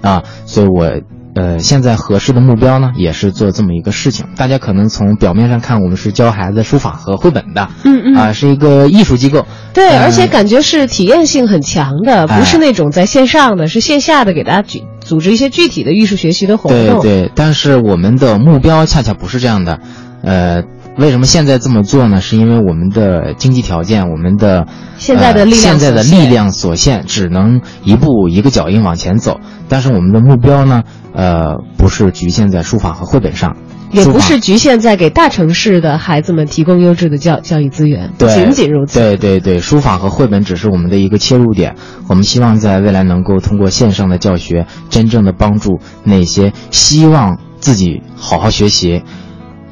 [0.00, 0.90] 啊，所以我。
[1.34, 4.26] 呃，现在合适的目标呢，也是做这么一个事情。
[4.36, 9.46] 大家可能从表面上看，我们是教孩子书法和绘本的，嗯嗯啊、是一个艺术机构。
[9.72, 17.00] 对，呃而且感觉是体验性很强的，不是那种在线上的，是线下的，给大家举组织一些具体的艺术学习的活动。
[17.00, 19.80] 对对，但是我们的目标恰恰不是这样的。
[20.22, 20.62] 呃，
[20.98, 22.20] 为什么现在这么做呢？
[22.20, 24.66] 是因为我们的经济条件，我们的
[24.98, 29.40] 现在的力量呃、现在的所限力量所限，只能一步一个脚印往前走。
[29.68, 30.82] 但是我们的目标呢，
[31.14, 33.56] 呃，不是局限在书法和绘本上，
[33.90, 39.00] 也不是局限在给大城市的孩子们提供优质的教教育资源，仅仅如此。
[39.00, 41.74] 对对对，书法和绘本只是我们的一个切入点。
[42.06, 49.02] 我们希望在未来能够通过线上的教学，真正的帮助那些希望自己好好学习，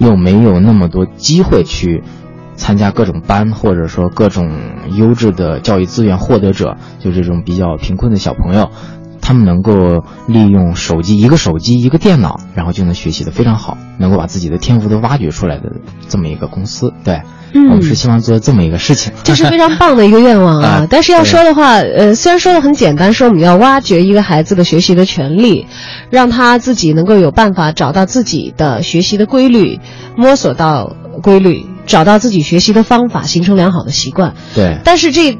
[0.01, 2.03] 又没有那么多机会去
[2.55, 4.51] 参加各种班，或者说各种
[4.97, 8.71] 优质的教育资源获得者，就这种比较贫困的小朋友。
[9.21, 15.71] 他们能够利用手机，一个手机，一个电脑，然后就能学习的非常好，能够把自己的天赋都挖掘出来的
[16.09, 16.93] 这么一个公司。
[17.05, 17.23] 对，
[17.55, 19.13] 嗯我们是希望做这么一个事情。
[19.23, 20.87] 这是非常棒的一个愿望啊啊！
[20.89, 25.67] 但是要说的话，呃，虽然说的很简单，说我们要挖掘一个孩子的学习的权利，
[26.11, 29.81] 让他自己能够有办法找到自己的学习的规律，
[30.17, 34.35] 摸索到规律，找到自己学习的方法，形成良好的习惯。
[34.55, 35.39] 对，但是这。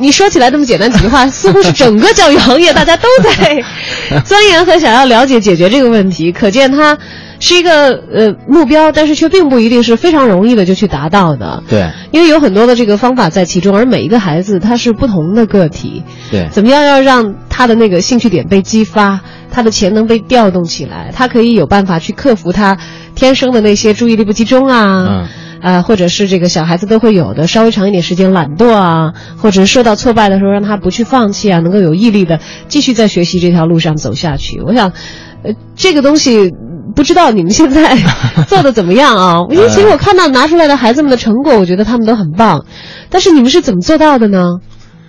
[0.00, 3.62] 你说起来这么简单几句话，似乎是整个教育行业大家都在
[4.24, 6.98] 钻研和想要了解解决这个问题，可见它
[7.38, 11.62] 是一个呃目标，但是却并不一定是非常容易的就去达到的。
[11.68, 22.78] 对，因为有很多的这个方法在其中，而每一个孩子他是不同的个体，对，怎么样要让他的那个兴趣点被激发，他的潜能被调动起来，他可以有办法去克服他
[23.14, 25.06] 天生的那些注意力不集中啊。
[25.08, 25.28] 嗯
[25.60, 34.60] 啊，或者是这个小孩子都会有的，稍微长一点时间懒惰啊，或者受到挫败的时候让他不去放弃啊，能够有毅力的继续在学习这条路上走下去。
[34.60, 34.92] 我想，
[35.42, 36.52] 呃，这个东西
[36.94, 37.96] 不知道你们现在
[38.48, 39.36] 做的怎么样啊？
[39.50, 42.64] 因为其实我看到拿出来的孩子们的成果，我觉得他们都很棒，
[43.08, 44.58] 但是你们是怎么做到的呢？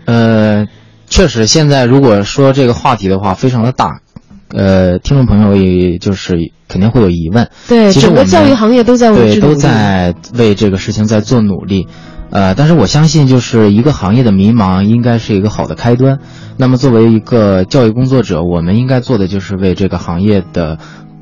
[0.05, 0.65] 呃，
[1.07, 3.99] 确实，现在如果说这个话题的话，非常的大，
[4.53, 7.49] 呃，听众朋友也就是肯定会有疑问。
[7.67, 11.87] 对，整个其实我们教育行业都在为对都在为这个事情在做努力，
[12.29, 16.19] 呃，但是我相信，就是一个行业的迷茫应该是一个好的开端。
[16.57, 20.77] 那么，作为一个教育工作者，我们应该做的就是为这个行业的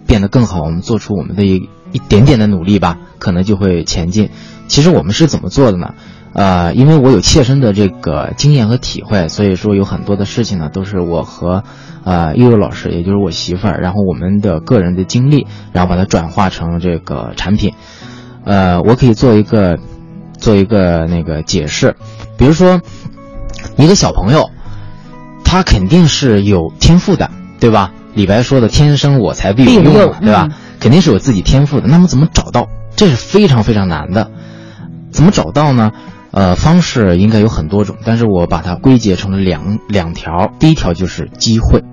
[0.05, 4.29] 变得更好，我们做出我们的一一点点的努力吧，可能就会前进。
[4.67, 5.93] 其实我们是怎么做的呢？
[6.33, 11.63] 呃，因为我有切身的这个经验和体会，所以说有很多的事情呢，都是我和
[12.03, 17.73] 呃悠悠老师，也就是我媳妇儿，然后我们的个人的经历，然后把它转化成这个产品。
[18.45, 19.79] 呃，我可以做一个
[20.37, 21.95] 做一个那个解释，
[22.37, 22.79] 比如说
[23.77, 24.49] 一个小朋友，
[25.43, 27.91] 他肯定是有天赋的，对吧？
[28.13, 30.47] 李白说的“天生我材必有用”用，对吧？
[30.49, 31.87] 嗯肯定是有自己天赋的。
[31.89, 32.69] 那么怎么找到？
[32.95, 34.31] 这是非常非常难的。
[35.11, 35.91] 怎么找到呢？
[36.31, 40.51] 呃，方式应该有很多种，但是我把它归结成了两两条。
[40.59, 41.83] 第一条就是机会，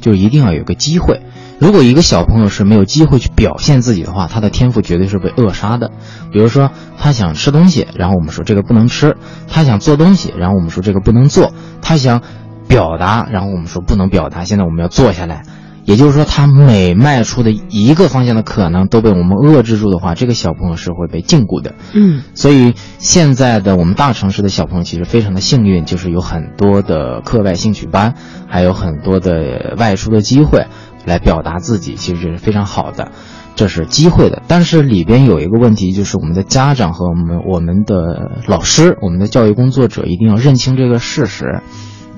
[0.00, 1.20] 就一定要有个机会。
[1.58, 5.90] 如果一个小朋友是没有机会去表现自己的话，他的天赋绝对是被扼杀的。
[6.32, 9.16] 比如说，他想吃东西，然后我们说这个不能吃；
[9.48, 11.52] 他想做东西，然后我们说这个不能做；
[11.82, 12.22] 他想
[12.68, 14.44] 表达，然后我们说不能表达。
[14.44, 15.42] 现在我们要坐下来。
[15.88, 21.76] 也就是说，他每迈出的一个方向的可能都被我们遏制住的话，这个小朋友是会被禁锢的。
[21.94, 28.16] 嗯，所以现在的我们大城市的小朋友其实非常的幸运，就是有很多的课外兴趣班，
[28.48, 30.66] 还有很多的外出的机会
[31.06, 33.10] 来表达自己，其实是非常好的，
[33.56, 34.42] 这是机会的。
[34.46, 41.62] 但是里边有一个问题，就是我们的家长和我们我们的老师、我们的教育工作者一定要认清这个事实，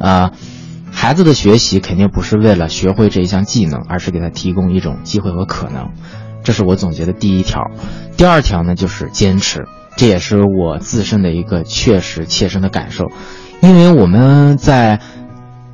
[0.01, 0.33] 啊。
[0.93, 5.91] 孩子的学习肯定不是为了学会这一项技能，而是给他提供一种机会和可能，
[6.45, 7.71] 这是我总结的第一条。
[8.17, 13.07] 第二条呢，就是坚持，这也是我自身的一个确实切身的感受。
[13.61, 15.01] 因为我们在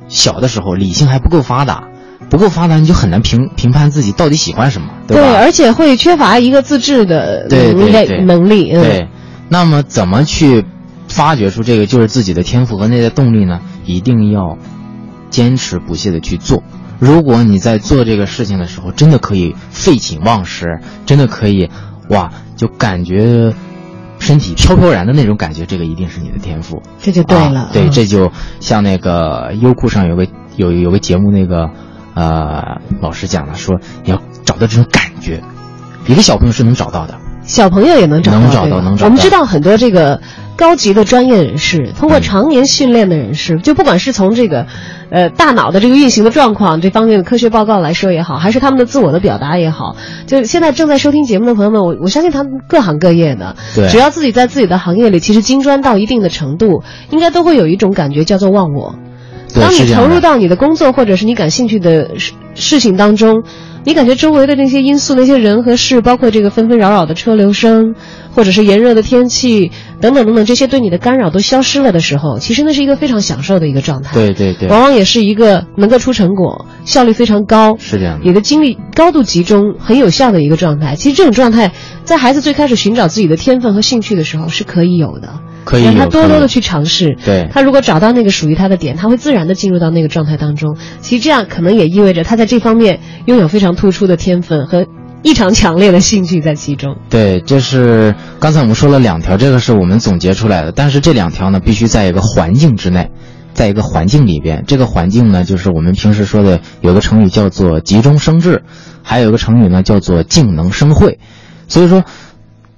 [0.07, 1.87] 小的时候理性还不够发达，
[2.29, 5.23] 不够发达你就很难评评判自己到底喜欢什么，对吧？
[5.23, 8.71] 对，而且会缺乏一个自制的对能力对对能力。
[8.71, 9.07] 嗯对，
[9.49, 10.65] 那么怎么去
[11.07, 13.61] 发掘出这个就是自己的天赋和内在动力呢？
[13.85, 14.57] 一定要
[15.29, 16.63] 坚持不懈的去做。
[16.99, 21.69] 如果你在做这个事情的时候，真的可以废寝忘食，真的可以，
[22.09, 23.53] 哇，就感觉
[24.19, 26.81] 身体飘飘然的那种感觉，这个一定是你的天赋。
[26.99, 27.61] 这就对了。
[27.61, 31.69] 啊对，嗯这就像那个优酷上有个有有个节目，那个
[32.15, 35.43] 呃老师讲了，说你要找到这种感觉，
[36.07, 37.19] 一个小朋友是能找到的。
[37.43, 40.19] 小朋友也能找到，能找到能找到我们知道很多这个
[40.57, 44.67] 高级的专业人士，通过嗯常年训练的人士，就不管是从这个，
[45.09, 58.95] 呃，大脑的这个运行的状况这方面的科学报告来说也好，还是他们的自我的表达也好，就现在正在收听节目的朋友们，我我相信他们各行各业的，对只要自己在自己的行业里其实精专到一定的程度，应该都会有一种感觉叫做忘我。
[59.53, 60.17] 对，当你投入。
[60.19, 63.43] 到你的工作或者是你感兴趣的事事情当中，
[63.87, 67.95] 你感觉周围的那些因素、那些人和事，包括这个纷纷扰扰的车流声，
[68.35, 69.71] 或者是炎热的天气
[70.01, 74.13] 等等等等，这些对你的干扰都消失了的时候，其实那是一个非常享受的一个状态。
[74.13, 78.25] 对对对，往往也是一个能够出成果、效率非常高、是这样的。
[78.25, 80.95] 你的精力高度集中、很有效的一个状态。
[80.95, 81.71] 其实这种状态，
[82.03, 85.29] 在孩子最开始寻找自己的天分和兴趣的时候是可以有的，
[85.63, 87.15] 可以让他多多的去尝试。
[87.25, 90.75] 对他如果找到那个属于他的点，他会自然的进入到那个状态当中。
[90.99, 94.85] 其实这样可能也意味着他在这方面拥有非常突出的天分和
[95.23, 96.97] 异常强烈的兴趣在其中。
[97.09, 100.71] 对，这是刚才我们说了两条，这个是我们总结出来的。
[100.71, 103.11] 但是这两条呢，必须在一个环境之内，
[103.53, 104.65] 在一个环境里边。
[104.67, 108.63] 这个环境呢，就是我们平时说的有个成语叫做急中生智，
[109.03, 111.19] 还有一个成语呢叫做静能生慧。
[111.67, 112.03] 所以说，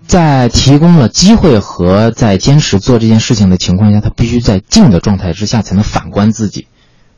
[0.07, 6.67] 在提供了机会和在坚持做这件事情的情况下，他必须在静的状态之下才能反观自己。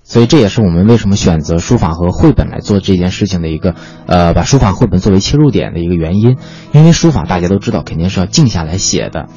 [0.04, 3.76] 所以这也是我们为什么选择书法和绘本来做这件事情的一个，
[4.08, 6.38] 呃，把书法绘本作为切入点的一个原因。
[6.74, 9.28] 因为书法大家都知道，肯定是要静下来写的。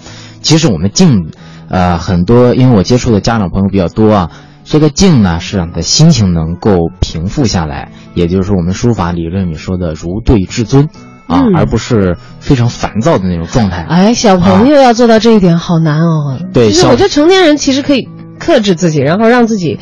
[0.40, 1.30] 其实我们静，
[1.68, 4.30] 呃，很多因为我接触的家长朋友比较多啊，
[4.64, 10.88] 这个静呢是让你的心情能够平复下来，也就是说我们书法理论里说的如对至尊
[11.28, 13.86] 啊，嗯而不是非常烦躁的那种状态。
[13.88, 16.40] 哎，小朋友要做到这一点好难哦。
[16.52, 18.08] 对小其实我觉得成年人其实可以
[18.40, 19.78] 克制自己，然后让自己。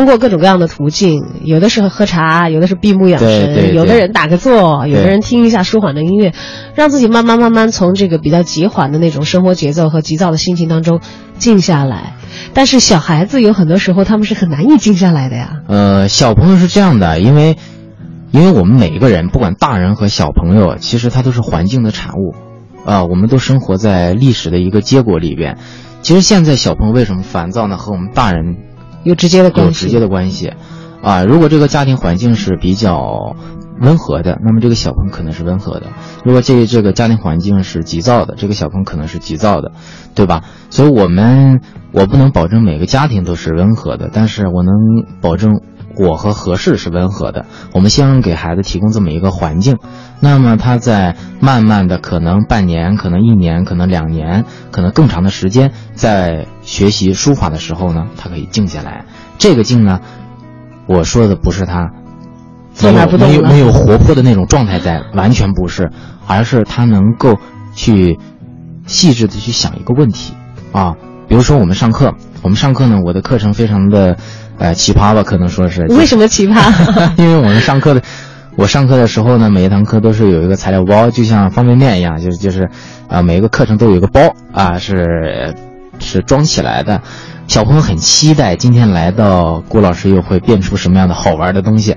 [0.00, 6.32] 通过各种各样的途径，有的是喝茶，有的是闭目养神，有的人打个坐，有的人听一下舒缓的音乐，
[6.74, 11.00] 让自己慢慢慢慢从这个比较急缓的那种生活节奏和急躁的心情当中
[11.36, 12.14] 静下来。
[12.54, 15.60] 但是小孩子有很多时候他们是很难以静下来的呀。
[15.68, 17.58] 呃，小朋友是这样的，因为，
[18.30, 22.34] 因为我们每一个人，不管大人和小朋友，其实他都是环境的产物，
[22.86, 25.58] 啊、我们都生活在历史的一个结果里边。
[26.00, 27.76] 其实现在小朋友为什么烦躁呢？
[27.76, 28.56] 和我们大人
[29.04, 30.52] 有直接的关系，有直接的关系，
[31.02, 33.36] 啊，如果这个家庭环境是比较
[33.80, 35.86] 温和的，那么这个小朋友可能是温和的；
[36.24, 39.72] 如果这这个家庭环境是急躁的，这个小朋友可能是急躁的，
[40.14, 40.42] 对吧？
[40.68, 41.60] 所以我们
[41.92, 44.74] 我不能保证每个家庭都是温和的，但是我能
[45.22, 45.62] 保证
[45.96, 47.46] 我和合适是温和的。
[47.72, 49.78] 我们希望给孩子提供这么一个环境，
[50.20, 59.04] 那么他在慢慢的可能半年、可能一年、可能两年、可能更长的时间，在学习书法的时候呢，他可以静下来。
[59.38, 60.00] 这个静呢，
[60.86, 61.90] 我说的不是他
[62.74, 65.90] 坐那儿不动了没有没有活泼的那种状态在，完全不是，
[66.26, 67.36] 而是他能够
[67.74, 68.18] 去
[68.86, 70.34] 细致的去想一个问题
[70.72, 70.94] 啊。
[71.28, 74.16] 比如说我们上课，我们上课呢，我的课程非常的
[74.60, 75.86] 呃奇葩吧，可能说是。
[75.86, 77.10] 为什么奇葩？
[77.16, 78.02] 因为我们上课的，
[78.56, 82.68] 我上课的时候呢，每一堂课都是有一个材料包，就像方便面一样，就是就是，
[83.08, 84.20] 啊、每一个课程都有一个包
[84.52, 85.56] 啊，是
[85.98, 87.00] 是装起来的。
[87.48, 91.96] 小朋友很期待今天来到郭老师又会变出什么样的好玩的东西。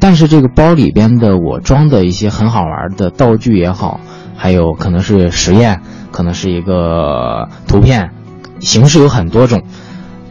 [0.00, 4.00] 但是这个包里边的我装的一些很好玩的道具也好，
[4.36, 5.80] 还有可能是实验，
[6.10, 8.10] 可能是一个图片，
[8.60, 9.62] 形式有很多种，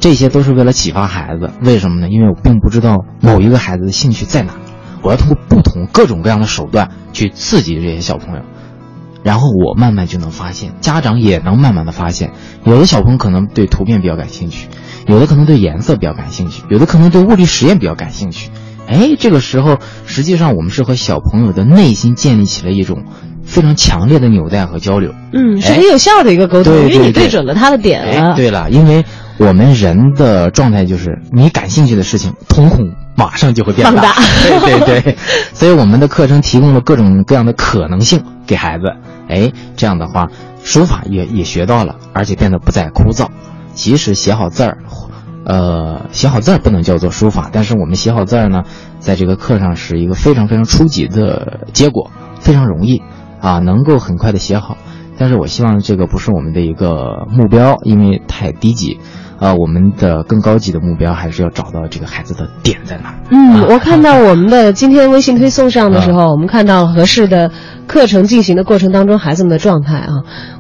[0.02, 1.52] 这些都是为了启发孩子。
[1.64, 2.10] 为什么呢？
[2.10, 4.56] 因为我并不知道某一个孩子的兴趣在哪，
[5.02, 8.42] 我要通过不同各种各样的手段去刺激这些小朋友。
[9.24, 12.32] 然后我慢慢就能发现，家长也能慢慢的发现，
[12.66, 14.68] 有的小朋友可能对图片比较感兴趣，
[15.06, 18.50] 有的可能对颜色比较感兴趣，有的可能对物理实验比较感兴趣。
[18.88, 19.78] 哎，这个时候
[20.08, 23.04] 实际上我们是和小朋友的内心建立起了一种
[23.44, 25.14] 非常强烈的纽带和交流。
[25.34, 28.32] 嗯，是很有效的一个沟通，因为你对对准了他的点了。
[28.32, 29.06] 哎，对了，因为
[29.48, 34.14] 我们人的状态就是，你感兴趣的事情，瞳孔马上就会变放大
[34.44, 35.18] 对对对，
[35.52, 38.84] 所以我们的课程提供了各种各样的可能性给孩子。
[39.28, 40.28] 哎，这样的话，
[40.64, 43.30] 书法也也学到了，而且变得不再枯燥。
[43.74, 44.78] 即使写好字儿，
[45.44, 48.62] 呃，写好字儿不能叫做书法，但是我们写好字儿呢，
[49.00, 53.02] 在这个课上是一个非常非常初级的结果，非常容易
[53.42, 54.78] 啊，能够很快的写好。
[55.18, 59.00] 但是我希望这个不是我们的一个目标，因为太低级。
[59.42, 63.16] 啊，我们的更高级的目标还是要找到这个孩子的点在哪儿。
[63.32, 67.50] 嗯，啊我看到我们的今天微信推送上的时候，我们看到合适的
[67.88, 70.10] 课程进行的过程当中，孩子们的状态啊，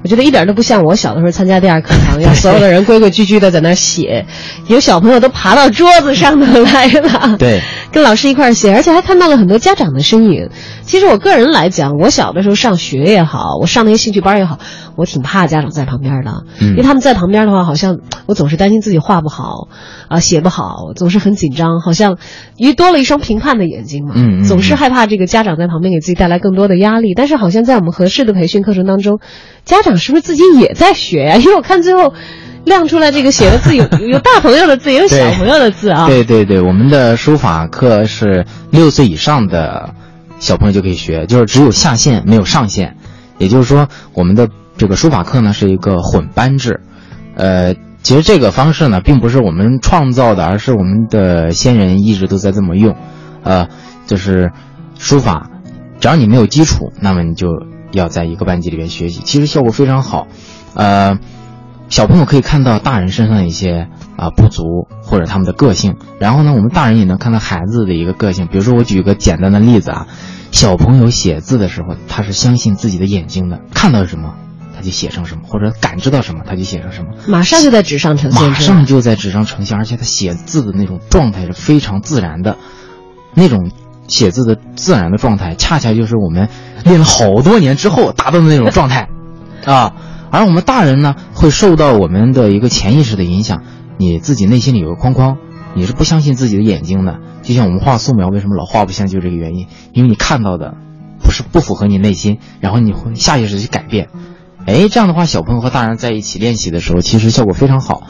[0.03, 4.25] 我觉得一点都不像我小的时候参加第二课堂， 要所有的人规规矩矩的在那写，
[4.65, 7.61] 有小朋友都爬到桌子上的 来了，对，
[7.91, 10.49] 跟老师一块儿写，而且还看到了很多家长的身影。
[10.82, 14.57] 其实我个人来讲，我小的时候上学也好，我上那些兴趣班也好，
[15.01, 17.97] 我挺怕家长在旁边的，嗯因为他们在旁边的话，好像
[18.27, 19.67] 我总是担心自己画不好，
[20.07, 22.19] 啊、写不好，总是很紧张，好像
[22.55, 27.15] 因为多了一双评判的眼睛嘛，嗯嗯总是害怕这个家长在旁边给自己带来更多的压力。
[27.15, 29.19] 但是好像在我们合适的培训课程当中，
[29.65, 32.13] 家长是不是自己也在学呀、因为我看最后
[32.63, 36.05] 亮出来这个写的字有有大朋友的字，也有小朋友的字啊。
[36.05, 39.95] 对对对，我们的书法课是六岁以上的
[40.39, 42.97] 小朋友就可以学，就是只有下限没有上限。
[43.39, 44.47] 也就是说，我们的
[44.78, 46.82] 这个书法课呢是一个混班制，
[47.36, 52.95] 呃，其实这个方式呢并不是我们创造的，而是我们的先人一直都在这么用，
[53.43, 53.67] 呃，
[54.07, 54.51] 就是
[54.97, 55.49] 书法，
[55.99, 57.47] 只要你没有基础，那么你就
[57.91, 60.28] 要在一个班级里边学习，其实效果非常好，
[60.74, 61.17] 呃。
[61.89, 68.47] 小朋友可以看到大人身上的一些啊、不足或者他们的个性，然后呢，我们大人也能看到孩子的一个个性。
[68.49, 70.07] 比如说，我举个简单的例子啊，
[70.51, 74.36] 小朋友写字的时候，他是相信自己的眼睛的，看到什么
[74.82, 82.57] 他就写成什么，或者感知到什么他就写成什么，马上就在纸上呈现，马上就在纸上呈现，而且他写字的那种状态是非常自然的，
[83.36, 83.71] 那种
[84.07, 86.49] 写字的自然的状态，恰恰就是我们
[86.84, 89.07] 练了好多年之后达到的那种状态，
[89.65, 89.93] 啊。
[90.34, 93.63] 而我们大人呢，会受到我们的一个潜意识的影响，
[93.97, 95.36] 你自己内心里有个框框，
[95.75, 97.19] 你是不相信自己的眼睛的。
[97.43, 100.75] 就像我们画素描，为什么老画不像，就是这个原因，因为你看到的
[101.21, 104.07] 不是不符合你内心，然后你会下意识去改变。
[104.66, 108.03] 哎，这样的话，小朋友和大人在一起练习的时候，其实效果非常好，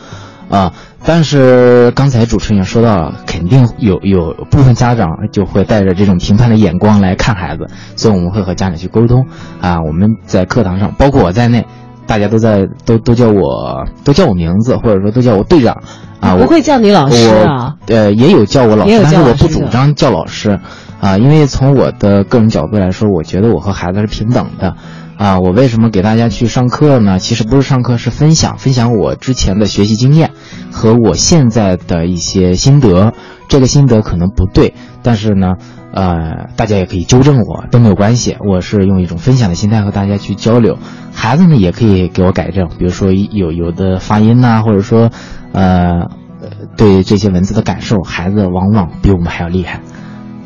[0.50, 0.74] 啊。
[1.04, 9.26] 但是刚才主持人也说到了，肯定有有部分家长就会带着这种评判的眼光来看孩子，所以我们会和家长去沟通
[9.62, 9.82] 啊。
[9.82, 11.66] 我们在课堂上，包括我在内。
[12.08, 15.82] 大家都在都都叫我都叫我名字，或者说都叫我队长，
[16.20, 17.76] 啊，不会叫你老师啊？
[17.88, 20.60] 我呃也有叫我老师，但是我不主张叫老师，
[21.00, 24.76] 啊，因为从我的个人角度来说，我觉得我和孩子是平等的，
[25.22, 27.20] 啊，我为什么给大家去上课呢？
[27.20, 30.32] 其实不是上课，是分享，分享我之前的学习经验
[30.72, 33.14] 和我现在的一些心得。
[33.48, 35.58] 这个心得可能不对，但是呢，
[35.94, 38.36] 呃，大家也可以纠正我，都没有关系。
[38.40, 40.80] 我是用一种分享的心态和大家去交流，
[41.14, 45.12] 孩子呢也可以给我改正，比如说有有的发音呐、或者说，
[45.52, 46.00] 呃，
[46.42, 49.82] 呃对这些文字的感受，孩子往往比我们还要厉害。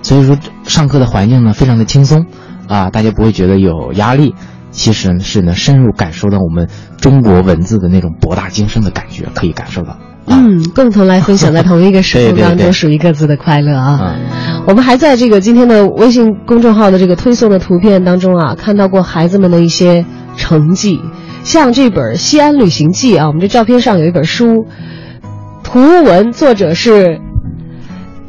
[0.01, 2.25] 所以说，上课的环境呢非常的轻松，
[2.67, 4.35] 啊，大家不会觉得有压力，
[4.75, 6.67] 其实是能深入感受到我们
[6.99, 9.97] 中国文字的那种博大精深的感觉，可以感受到。
[10.27, 14.15] 啊、嗯，共同来分享在同一个时空当中属于各自的快乐啊！
[14.17, 20.03] 嗯我们还在这个今天的微信公众号的这个推送的图片当中啊，看到过孩子们的一些
[20.35, 20.99] 成绩，
[21.43, 24.65] 像这本《西安旅行记》啊，我们这照片上有一本书，
[25.63, 27.21] 图文作者是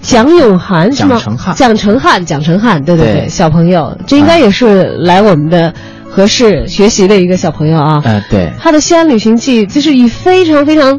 [0.03, 1.17] 蒋永涵是吗？
[1.17, 5.73] 蒋成汉蒋成汉，蒋成汉，对对对，对小朋友，这应该也是来我们的
[6.17, 8.01] 合适学习的一个小朋友啊。
[8.03, 10.99] 呃，对，他的《西安旅行记》就是以非常非常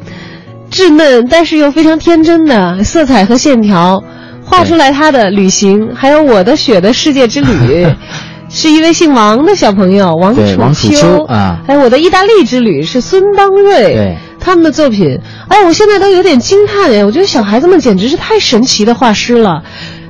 [0.69, 4.03] 稚嫩，但是又非常天真的色彩和线条，
[4.45, 7.87] 画出来他的旅行，还有我的雪的世界之旅，
[8.47, 19.63] 是一位姓王的小朋友王楚对王楚秋啊还有我的意大利之旅是孙当瑞，对，他们的作品，哎，我现在都有点惊叹哎，我觉得小孩子们简直是太神奇的画师了。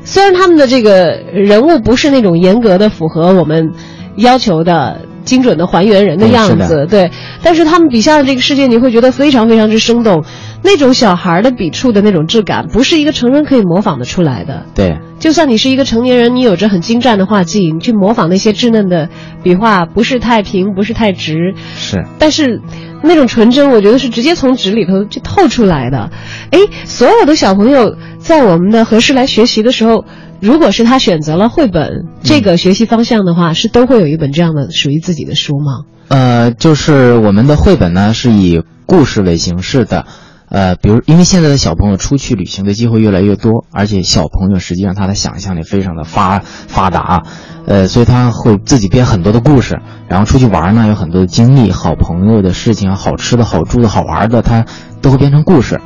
[0.03, 3.71] 虽然他们的这个人物不是那种严格的符合我们
[4.18, 5.01] 要求的。
[5.28, 7.11] 精准的还原人的样子，对，
[7.43, 10.24] 但是他们笔下的这个世界，你会觉得非常非常之生动，
[10.63, 14.63] 那种小孩的笔触的那种质感，不是一个成人可以模仿的出来的。
[14.74, 19.09] 对，就算你是一个成年人，你有着很精湛的画技，你去模仿那些稚嫩的
[19.43, 22.61] 笔画，不是太平，不是太直，是，但是
[23.03, 26.09] 那种纯真，我觉得是直接从纸里头就透出来的。
[26.51, 30.05] 哎，所有的小朋友在我们的合适来学习的时候。
[30.39, 35.85] 如果是他选择了绘本这个学习方向的话，是都会有一本这样的属于自己的书吗？
[36.09, 40.05] 呃，就是我们的绘本呢是以故事为形式的，
[40.49, 47.23] 呃，比如因为现在的小朋友出去旅行的机会越来越多，而且小朋友实际上他的想象力非常的发发达，
[47.65, 54.65] 呃，所以他会自己编很多的故事，然后出去玩呢有很多的经历，好朋友的事情，好吃的好住的好玩的，他
[55.01, 55.81] 都会编成故事。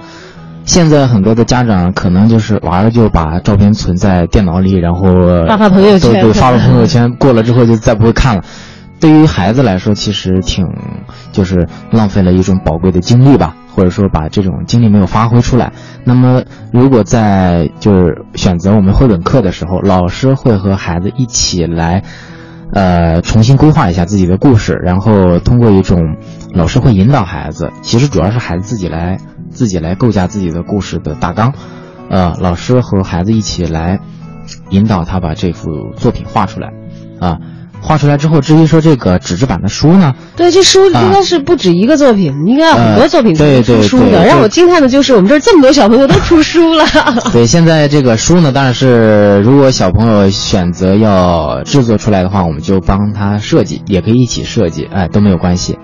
[0.66, 8.44] 现在很多的家长可能就是娃儿就把照片存在电脑里，然后发发朋友圈，对，发了朋友圈，过了之后就再不会看了。
[9.00, 10.68] 对于孩子来说，其实挺
[11.32, 15.74] 就是浪费了一种宝贵的精力吧，或者说把这种精力没有发挥出来。
[16.04, 22.04] 那么，如果在就是选择我们绘本课的时候，老师会和孩子一起来，
[22.74, 26.18] 呃，重新规划一下自己的故事，然后通过一种
[26.54, 29.18] 老师会引导孩子，其实主要是孩子自己来。
[29.52, 31.54] 自己来构架自己的故事的大纲，
[32.10, 34.00] 呃，老师和孩子一起来
[34.70, 36.70] 引导他把这幅作品画出来，
[37.20, 37.38] 啊，
[37.82, 40.14] 画出来之后，至于说这个纸质版的书呢？
[40.36, 44.26] 对，这书应该是不止一个作品，应该有很多作品出书的。
[44.26, 46.86] 让我惊叹的就是我们这儿这么多小朋友都出书了。
[47.34, 55.78] 对，现在这个书呢，当然是如果小朋友选择要制作出来的话，我们就帮他设计，也可以一起设计，哎，都没有关系。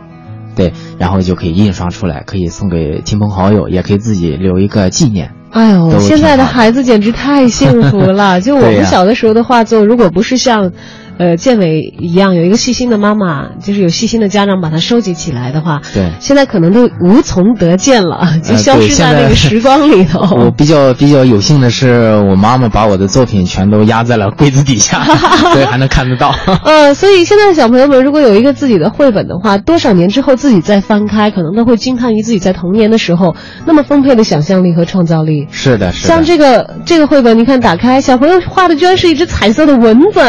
[0.58, 5.32] 对，然后就可以印刷出来，可以送给亲朋好友，也可以自己留一个纪念。
[5.52, 8.40] 哎呦，现在的孩子简直太幸福了！
[8.42, 10.74] 就我们小的时候的画作，如果不是像。
[11.18, 20.20] 呃，建伟一样有一个细心的妈妈，就是有细心的家长把它收集起来的话，对，现在可能都无从得见了，就消失在那个时光里头。
[20.38, 25.04] 我比较比较有幸的是，我妈妈把我的作品全都压在了柜子底下，
[25.52, 26.34] 所以还能看得到。
[26.64, 35.48] 呃，所以现在的小朋友们如果有一个自己的绘本的话，多少年之后自己再翻开，可能都会惊叹于自己在童年的时候那么丰沛的想象力和创造力。
[35.50, 36.08] 是的，是的。
[36.08, 40.20] 像这个这个绘本，你看打开，小朋友画的居然是一只彩色的蚊子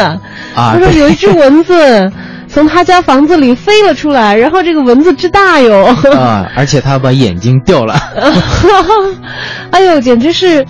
[0.55, 0.78] 啊。
[0.79, 2.11] 说有一只蚊子
[2.47, 5.95] 从他家房子里飞了出来，然后这个蚊子之大哟！
[6.15, 7.93] 啊，而且他把眼睛掉了。
[9.71, 10.65] 哎呦，简直是，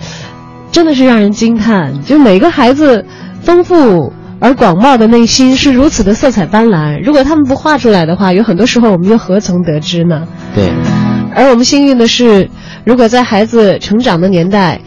[0.70, 2.02] 真的是让人惊叹！
[2.04, 3.04] 就每个孩子
[3.42, 7.02] 丰富而广袤的内心是如此的色彩斑斓。
[7.02, 10.26] 如果他们不画出来的话，有很多时候我们又何从得知呢？
[10.54, 10.70] 对。
[11.34, 12.50] 而我们幸运的是，
[12.84, 14.80] 如果在孩子成长的年代。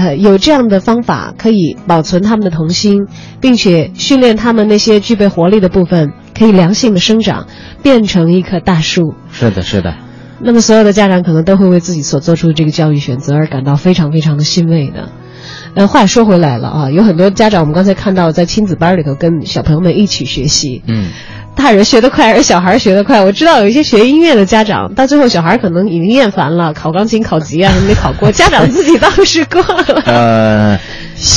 [0.00, 3.06] 呃，有这样的方法可以保存他们的童心，
[3.38, 7.46] 并且训练他们那些具备活力的部分，可以良性的生长，
[7.82, 9.14] 变成一棵大树。
[9.30, 9.94] 是的，是的。
[10.40, 15.10] 那么，所有的家长可能都会为自己所做出的这个教育选择而感到非常非常的欣慰的。
[15.74, 20.82] 呃，话说回来了啊，有很多家长，我们刚才看到在亲子班里头跟小朋友们一起学习。
[20.86, 21.10] 嗯。
[21.62, 23.22] 大人学得快，而小孩学得快。
[23.22, 28.32] 我知道有一些学音乐的家长，到最后小孩可能已经厌烦了，考钢琴考级啊，没考过。
[28.32, 30.02] 家长自己倒是过了。
[30.06, 30.80] 呃，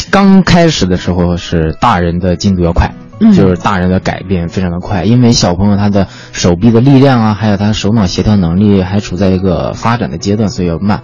[0.10, 2.90] 刚开始的时候是大人的进度要快，
[3.36, 11.02] 就是大人的改变非常的快，因为小朋友他的手臂的力量啊，还有他手脑协调能力还处在一个发展的阶段，所以要慢。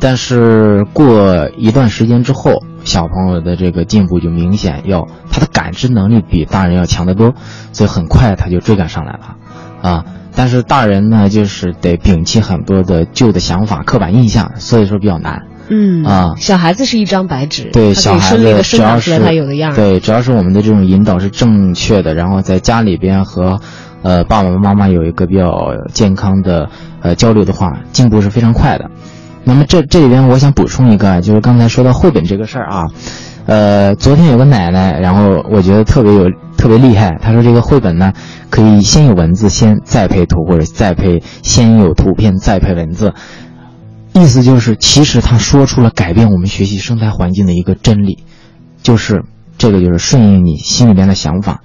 [0.00, 7.34] 但是过一段时间之后，小朋友的这个进步就明显，要他的感知能力比大人要强得多，
[7.72, 9.36] 所以很快他就追赶上来了，
[9.82, 10.04] 啊！
[10.34, 15.42] 但是大人呢，就是得摒弃很多的旧的想法、刻板印象，所以说比较难。
[15.68, 23.60] 嗯啊，小孩子是一张白纸，对，小孩子只要是他有的样对，只要是我们的这种引导是正确的，然后在家里边和，
[24.02, 26.68] 呃，爸爸妈妈有一个比较健康的
[27.02, 28.90] 呃交流的话，进步是非常快的。
[29.48, 32.86] 那么这这里边我想补充一个，就是刚才说到绘本这个事儿啊，
[33.46, 36.24] 呃，昨天有个奶奶，然后我觉得特别有
[36.56, 38.12] 特别厉害，她说这个绘本呢
[38.50, 43.14] 可以先有文字，先再配图，或者再配先有图片再配文字，
[44.14, 48.24] 意思就是其实他说出了改变我们学习生态环境的一个真理，
[48.82, 49.22] 就是
[49.58, 51.60] 这个就是顺应你心里边的想法，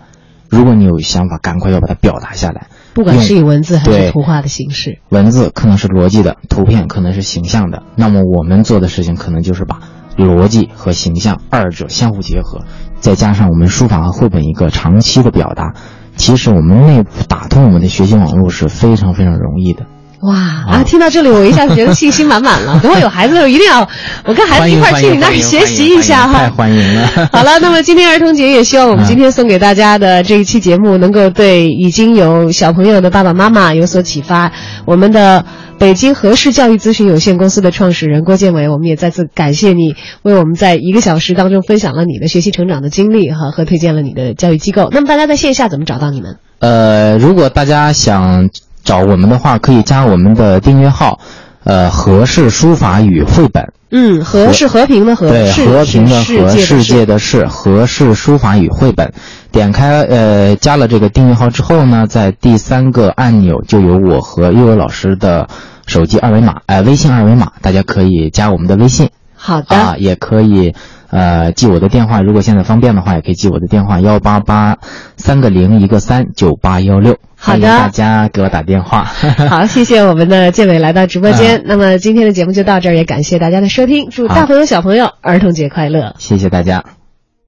[0.49, 2.67] 如果你有想法，赶快要把它表达下来。
[2.93, 7.83] 不管是以文字还是图画的形式，文字可能是逻辑的，图片可能是形象的。
[7.95, 9.79] 那么我们做的事情可能就是把
[10.17, 12.65] 逻辑和形象二者相互结合，
[12.99, 15.73] 再加上我们书法和绘本一个长期的表达，
[16.17, 19.85] 其实我们内部打通我们的学习网络是非常非常容易的。
[20.21, 20.83] 哇啊！
[20.85, 22.79] 听到这里，我一下子觉得信心满满了。
[22.83, 23.87] 等我有孩子的时候，一定要
[24.23, 26.39] 我跟孩子一块儿去你那儿学习一下哈。
[26.39, 27.07] 太欢迎了。
[27.33, 34.51] 好了，那么今天儿童节也希望我们今天送给大家的这一期节目，能够对已经有小朋友的爸爸妈妈有所启发。
[34.85, 35.43] 我们的
[35.79, 44.89] 北京和氏教育咨询有限公司的创始人郭建伟，我们也再次感谢你为我们在一个小时当中分享了你的学习成长的经历哈，和推荐了你的教育机构。
[44.91, 46.37] 那么大家在线下怎么找到你们？
[46.59, 48.49] 呃，如果大家想。
[48.83, 51.19] 找我们的话，可以加我们的订阅号，
[51.63, 53.71] 呃，和氏书法与绘本。
[53.93, 59.13] 嗯，和是和平的和，对，和平的和，世界的世，和氏书法与绘本。
[59.51, 65.49] 点开呃，加了这个订阅号之后呢，在第三个按钮就有我和悠悠老师的
[65.87, 69.09] 手机二维码，哎，微信二维码，大家可以加我们的微信。
[69.35, 69.75] 好的。
[69.75, 70.73] 啊，也可以。
[71.11, 74.77] 呃，记我的电话，如果现在方便的话，也可以记我的电话幺八八
[75.17, 77.17] 三个零一个三九八幺六。
[77.35, 79.03] 好的，大家给我打电话。
[79.03, 81.63] 好，谢谢我们的建伟来到直播间。
[81.65, 86.15] 那么今天的节目就到这儿，也感谢大家的收听，祝大朋友小朋友儿童节快乐。
[86.17, 87.00] 谢谢大家。